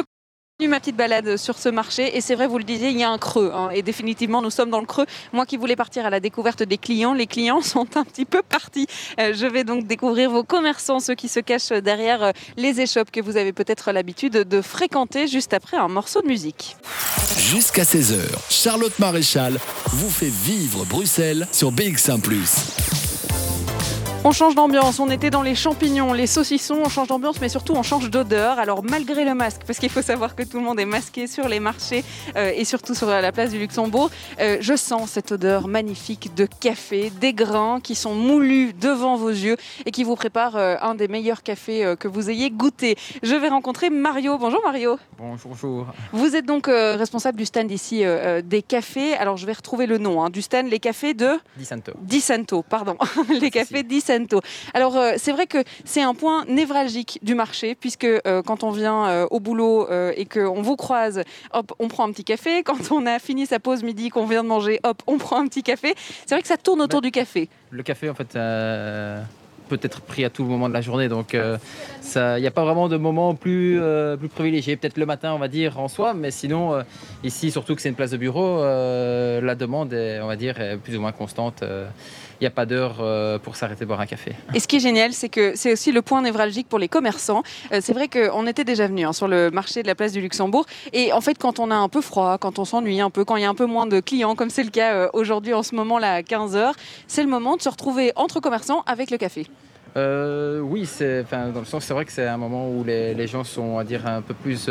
[0.68, 3.10] ma petite balade sur ce marché et c'est vrai, vous le disiez, il y a
[3.10, 5.06] un creux hein, et définitivement nous sommes dans le creux.
[5.34, 8.42] Moi qui voulais partir à la découverte des clients, les clients sont un petit peu
[8.42, 8.88] partis.
[9.20, 13.12] Euh, je vais donc découvrir vos commerçants, ceux qui se cachent derrière euh, les échoppes
[13.12, 16.78] que vous avez peut-être l'habitude de fréquenter juste après un morceau de musique.
[17.38, 22.22] Jusqu'à 16h, Charlotte Maréchal vous fait vivre Bruxelles sur BX1⁇
[24.26, 27.74] On change d'ambiance, on était dans les champignons, les saucissons, on change d'ambiance, mais surtout
[27.74, 28.58] on change d'odeur.
[28.58, 31.50] Alors malgré le masque, parce qu'il faut savoir que tout le monde est masqué sur
[31.50, 32.06] les marchés
[32.38, 34.10] euh, et surtout sur la place du Luxembourg,
[34.40, 39.28] euh, je sens cette odeur magnifique de café, des grains qui sont moulus devant vos
[39.28, 42.96] yeux et qui vous préparent euh, un des meilleurs cafés euh, que vous ayez goûté.
[43.24, 44.38] Je vais rencontrer Mario.
[44.38, 45.00] Bonjour Mario.
[45.18, 45.88] Bonjour.
[46.14, 48.04] Vous êtes donc responsable du stand ici
[48.46, 49.16] des cafés.
[49.16, 51.92] Alors je vais retrouver le nom hein, du stand, les cafés de Di Santo.
[52.02, 52.96] Di Santo, pardon.
[53.42, 54.13] les cafés Di Santo.
[54.74, 58.72] Alors euh, c'est vrai que c'est un point névralgique du marché puisque euh, quand on
[58.72, 62.64] vient euh, au boulot et qu'on vous croise, hop, on prend un petit café.
[62.64, 65.48] Quand on a fini sa pause midi, qu'on vient de manger, hop, on prend un
[65.48, 65.94] petit café.
[66.26, 67.50] C'est vrai que ça tourne autour du café.
[67.72, 68.34] Le café, en fait,
[69.70, 71.10] peut être pris à tout moment de la journée.
[71.10, 73.80] Donc, il n'y a pas vraiment de moment plus,
[74.20, 74.76] plus privilégié.
[74.76, 76.84] Peut-être le matin, on va dire, en soi, mais sinon,
[77.24, 80.78] ici, surtout que c'est une place de bureau, la demande est, on va dire, est
[80.78, 81.64] plus ou moins constante
[82.40, 84.34] il n'y a pas d'heure euh, pour s'arrêter boire un café.
[84.54, 87.44] Et ce qui est génial, c'est que c'est aussi le point névralgique pour les commerçants.
[87.72, 90.22] Euh, c'est vrai qu'on était déjà venu hein, sur le marché de la place du
[90.22, 90.66] Luxembourg.
[90.94, 93.36] Et en fait, quand on a un peu froid, quand on s'ennuie un peu, quand
[93.36, 95.64] il y a un peu moins de clients, comme c'est le cas euh, aujourd'hui en
[95.64, 96.74] ce moment là à 15h,
[97.08, 99.48] c'est le moment de se retrouver entre commerçants avec le café.
[99.96, 103.78] oui, c'est, dans le sens, c'est vrai que c'est un moment où les, gens sont,
[103.78, 104.70] à dire, un peu plus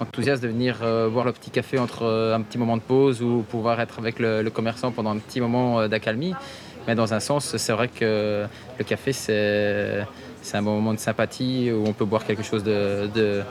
[0.00, 0.78] enthousiastes de venir
[1.10, 4.42] boire le petit café entre un petit moment de pause ou pouvoir être avec le,
[4.42, 6.34] le commerçant pendant un petit moment d'accalmie.
[6.90, 10.04] Mais dans un sens, c'est vrai que le café, c'est,
[10.54, 13.44] un bon moment de sympathie où on peut boire quelque chose de, de,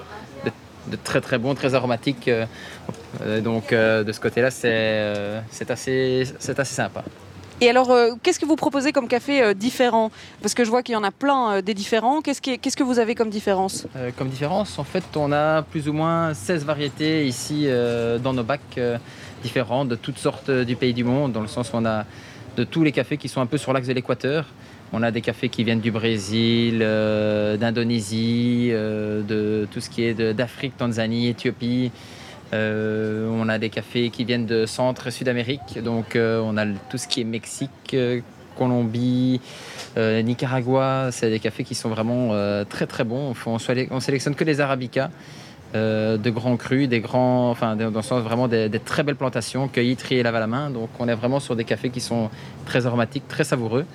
[1.05, 2.27] très très bon, très aromatique.
[2.27, 7.05] Euh, donc euh, de ce côté-là, c'est, euh, assez, assez sympa.
[7.61, 10.11] Et alors, qu'est-ce que vous proposez comme café différent?
[10.41, 12.19] Parce que je vois qu'il y en a plein des différents.
[12.19, 13.87] Qu'est-ce, qu'est-ce que vous avez comme différence?
[14.17, 17.69] Comme différence, en fait, on a plus ou moins 16 variétés ici
[18.21, 18.79] dans nos bacs
[19.43, 22.05] différents de toutes sortes du pays du monde, dans le sens où on a
[22.59, 24.45] de tous les cafés qui sont un peu sur l'axe de l'équateur.
[24.91, 30.03] On a des cafés qui viennent du Brésil, euh, d'Indonésie, euh, de tout ce qui
[30.03, 31.91] est d'Afrique, Tanzanie, Éthiopie.
[32.51, 35.81] Euh, on a des cafés qui viennent de Centre et Sud-Amérique.
[35.81, 37.95] Donc on a tout ce qui est Mexique,
[38.57, 39.39] Colombie,
[39.95, 41.09] Nicaragua.
[41.11, 42.33] C'est des cafés qui sont vraiment
[42.65, 43.33] très très bons.
[43.45, 43.57] On,
[43.91, 45.11] on sélectionne que les arabicas.
[45.75, 49.67] Euh, de grands crus, des grands, enfin, dans le sens vraiment des, très belles plantations,
[49.67, 50.71] cueillies, triées, lavées à la main.
[50.71, 52.31] Donc, on est vraiment sur des cafés qui sont
[52.65, 53.85] très aromatiques, très savoureux.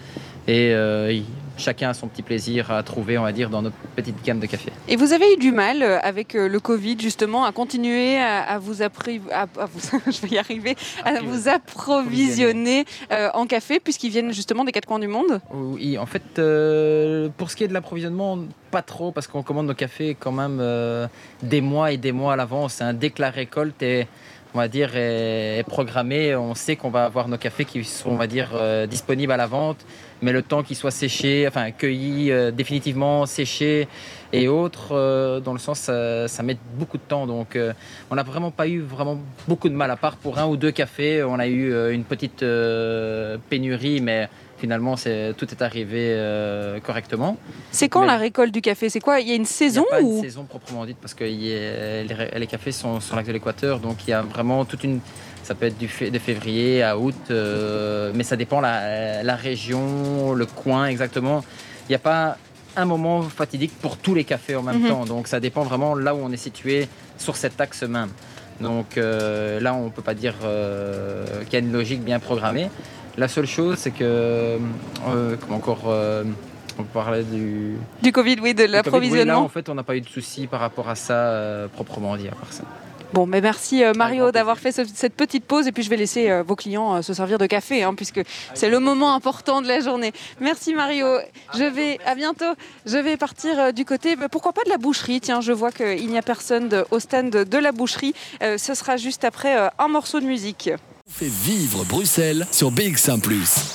[0.47, 1.21] Et euh,
[1.57, 4.47] chacun a son petit plaisir à trouver, on va dire, dans notre petite gamme de
[4.47, 4.73] café.
[4.89, 8.83] Et vous avez eu du mal euh, avec le Covid, justement, à continuer à, vous,
[8.83, 8.89] à,
[10.07, 14.99] je vais y arriver, à vous approvisionner en café, puisqu'ils viennent justement des quatre coins
[14.99, 15.41] du monde?
[15.53, 16.23] Oui, en fait,
[17.37, 18.39] pour ce qui est de l'approvisionnement,
[18.75, 21.07] pas trop parce qu'on commande nos cafés quand même euh,
[21.45, 22.83] des mois et des mois à l'avance.
[22.95, 24.09] Dès que la récolte est,
[24.55, 28.17] on va dire, est, programmée, on sait qu'on va avoir nos cafés qui sont, on
[28.17, 29.85] va dire, euh, disponibles à la vente.
[30.23, 33.89] Mais le temps qu'ils soient séchés, enfin cueillis euh, définitivement, séchés
[34.33, 37.27] et autres, dans le sens, ça, met beaucoup de temps.
[37.27, 37.57] Donc,
[38.11, 40.73] on n'a vraiment pas eu vraiment beaucoup de mal, à part pour un ou deux
[40.73, 41.23] cafés.
[41.23, 42.45] On a eu une petite
[43.49, 44.29] pénurie, mais
[44.65, 47.37] finalement, tout est arrivé euh, correctement.
[47.71, 48.89] C'est quand la récolte du café?
[48.89, 49.21] C'est quoi?
[49.21, 51.25] Il y a une saison Il n'y a pas une saison proprement dite parce que
[51.25, 55.01] les, cafés sont sur l'axe de l'équateur, donc il y a vraiment toute une.
[55.43, 60.33] Ça peut être du de février à août, euh, mais ça dépend la, la région,
[60.33, 61.45] le coin exactement.
[61.87, 62.39] Il n'y a pas
[62.75, 64.89] un moment fatidique pour tous les cafés en même mhm.
[64.89, 66.89] temps, donc ça dépend vraiment là où on est situé
[67.19, 68.09] sur cet axe même.
[68.63, 72.71] Donc euh, là, on ne peut pas dire qu'il y a une logique bien programmée.
[73.17, 76.25] La seule chose, c'est que, euh, comme encore, euh,
[76.79, 77.77] on parlait du...
[78.03, 79.35] Du Covid, oui, de l'approvisionnement.
[79.35, 82.17] là, en fait, on n'a pas eu de soucis par rapport à ça, euh, proprement
[82.17, 82.65] dit, à part ça.
[83.13, 86.57] Bon, mais merci Mario d'avoir fait cette petite pause et puis je vais laisser vos
[86.57, 88.21] clients se servir de café hein, puisque
[88.55, 90.13] c'est le moment important de la journée.
[90.41, 91.07] Merci Mario.
[91.55, 92.53] Je vais à bientôt.
[92.87, 95.21] Je vais partir du côté, pourquoi pas de la boucherie?
[95.21, 98.15] Tiens, je vois qu'il n'y a personne au stand de la boucherie.
[98.41, 100.71] ce sera juste après un morceau de musique.
[101.17, 103.21] Fait vivre Bruxelles sur BX1⁇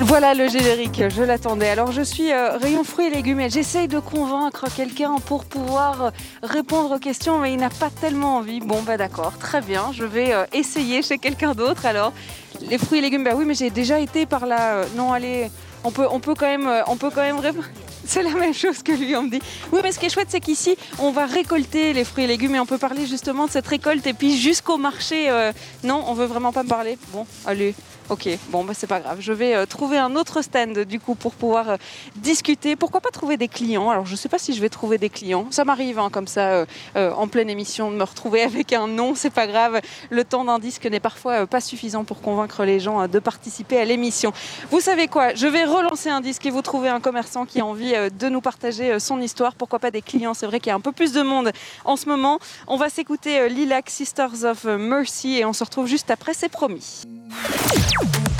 [0.00, 1.68] voilà le générique, je l'attendais.
[1.68, 6.04] Alors je suis euh, rayon fruits et légumes et j'essaye de convaincre quelqu'un pour pouvoir
[6.04, 6.10] euh,
[6.42, 8.60] répondre aux questions, mais il n'a pas tellement envie.
[8.60, 11.84] Bon bah d'accord, très bien, je vais euh, essayer chez quelqu'un d'autre.
[11.84, 12.14] Alors
[12.62, 14.86] les fruits et légumes, bah oui, mais j'ai déjà été par là.
[14.96, 15.50] non, allez,
[15.84, 17.66] on peut, on peut quand même, on peut quand même répondre.
[18.04, 19.40] C'est la même chose que lui, on me dit.
[19.72, 22.54] Oui, mais ce qui est chouette, c'est qu'ici, on va récolter les fruits et légumes
[22.54, 24.06] et on peut parler justement de cette récolte.
[24.06, 25.52] Et puis jusqu'au marché, euh,
[25.84, 26.98] non, on veut vraiment pas me parler.
[27.12, 27.74] Bon, allez,
[28.10, 29.18] Ok, bon, bah, c'est pas grave.
[29.20, 31.76] Je vais euh, trouver un autre stand du coup pour pouvoir euh,
[32.16, 32.76] discuter.
[32.76, 33.90] Pourquoi pas trouver des clients?
[33.90, 35.46] Alors, je sais pas si je vais trouver des clients.
[35.50, 39.14] Ça m'arrive hein, comme ça euh, en pleine émission de me retrouver avec un nom.
[39.14, 39.80] C'est pas grave.
[40.10, 43.84] Le temps d'un disque n'est parfois pas suffisant pour convaincre les gens de participer à
[43.84, 44.32] l'émission.
[44.70, 45.34] Vous savez quoi?
[45.34, 48.40] Je vais relancer un disque et vous trouver un commerçant qui a envie de nous
[48.40, 49.54] partager son histoire.
[49.54, 50.34] Pourquoi pas des clients?
[50.34, 51.52] C'est vrai qu'il y a un peu plus de monde
[51.84, 52.40] en ce moment.
[52.66, 56.34] On va s'écouter Lilac Sisters of Mercy et on se retrouve juste après.
[56.34, 57.02] C'est promis.
[58.00, 58.31] Bye.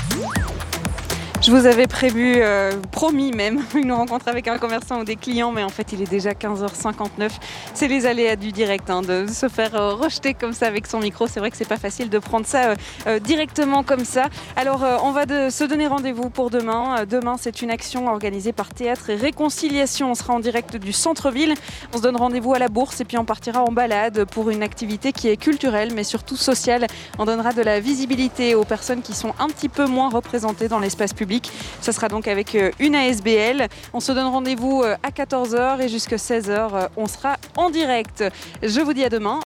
[1.44, 5.50] Je vous avais prévu, euh, promis même, une rencontre avec un commerçant ou des clients,
[5.50, 7.30] mais en fait il est déjà 15h59.
[7.74, 11.00] C'est les aléas du direct, hein, de se faire euh, rejeter comme ça avec son
[11.00, 11.26] micro.
[11.26, 12.74] C'est vrai que c'est pas facile de prendre ça
[13.08, 14.28] euh, directement comme ça.
[14.54, 17.06] Alors on va se donner rendez-vous pour demain.
[17.10, 20.12] Demain c'est une action organisée par Théâtre et Réconciliation.
[20.12, 21.54] On sera en direct du centre-ville.
[21.92, 24.62] On se donne rendez-vous à la bourse et puis on partira en balade pour une
[24.62, 26.86] activité qui est culturelle mais surtout sociale.
[27.18, 30.78] On donnera de la visibilité aux personnes qui sont un petit peu moins représentées dans
[30.78, 31.31] l'espace public.
[31.80, 33.68] Ça sera donc avec euh, une ASBL.
[33.92, 38.24] On se donne rendez-vous euh, à 14h et jusqu'à 16h, on sera en direct.
[38.62, 39.40] Je vous dis à demain.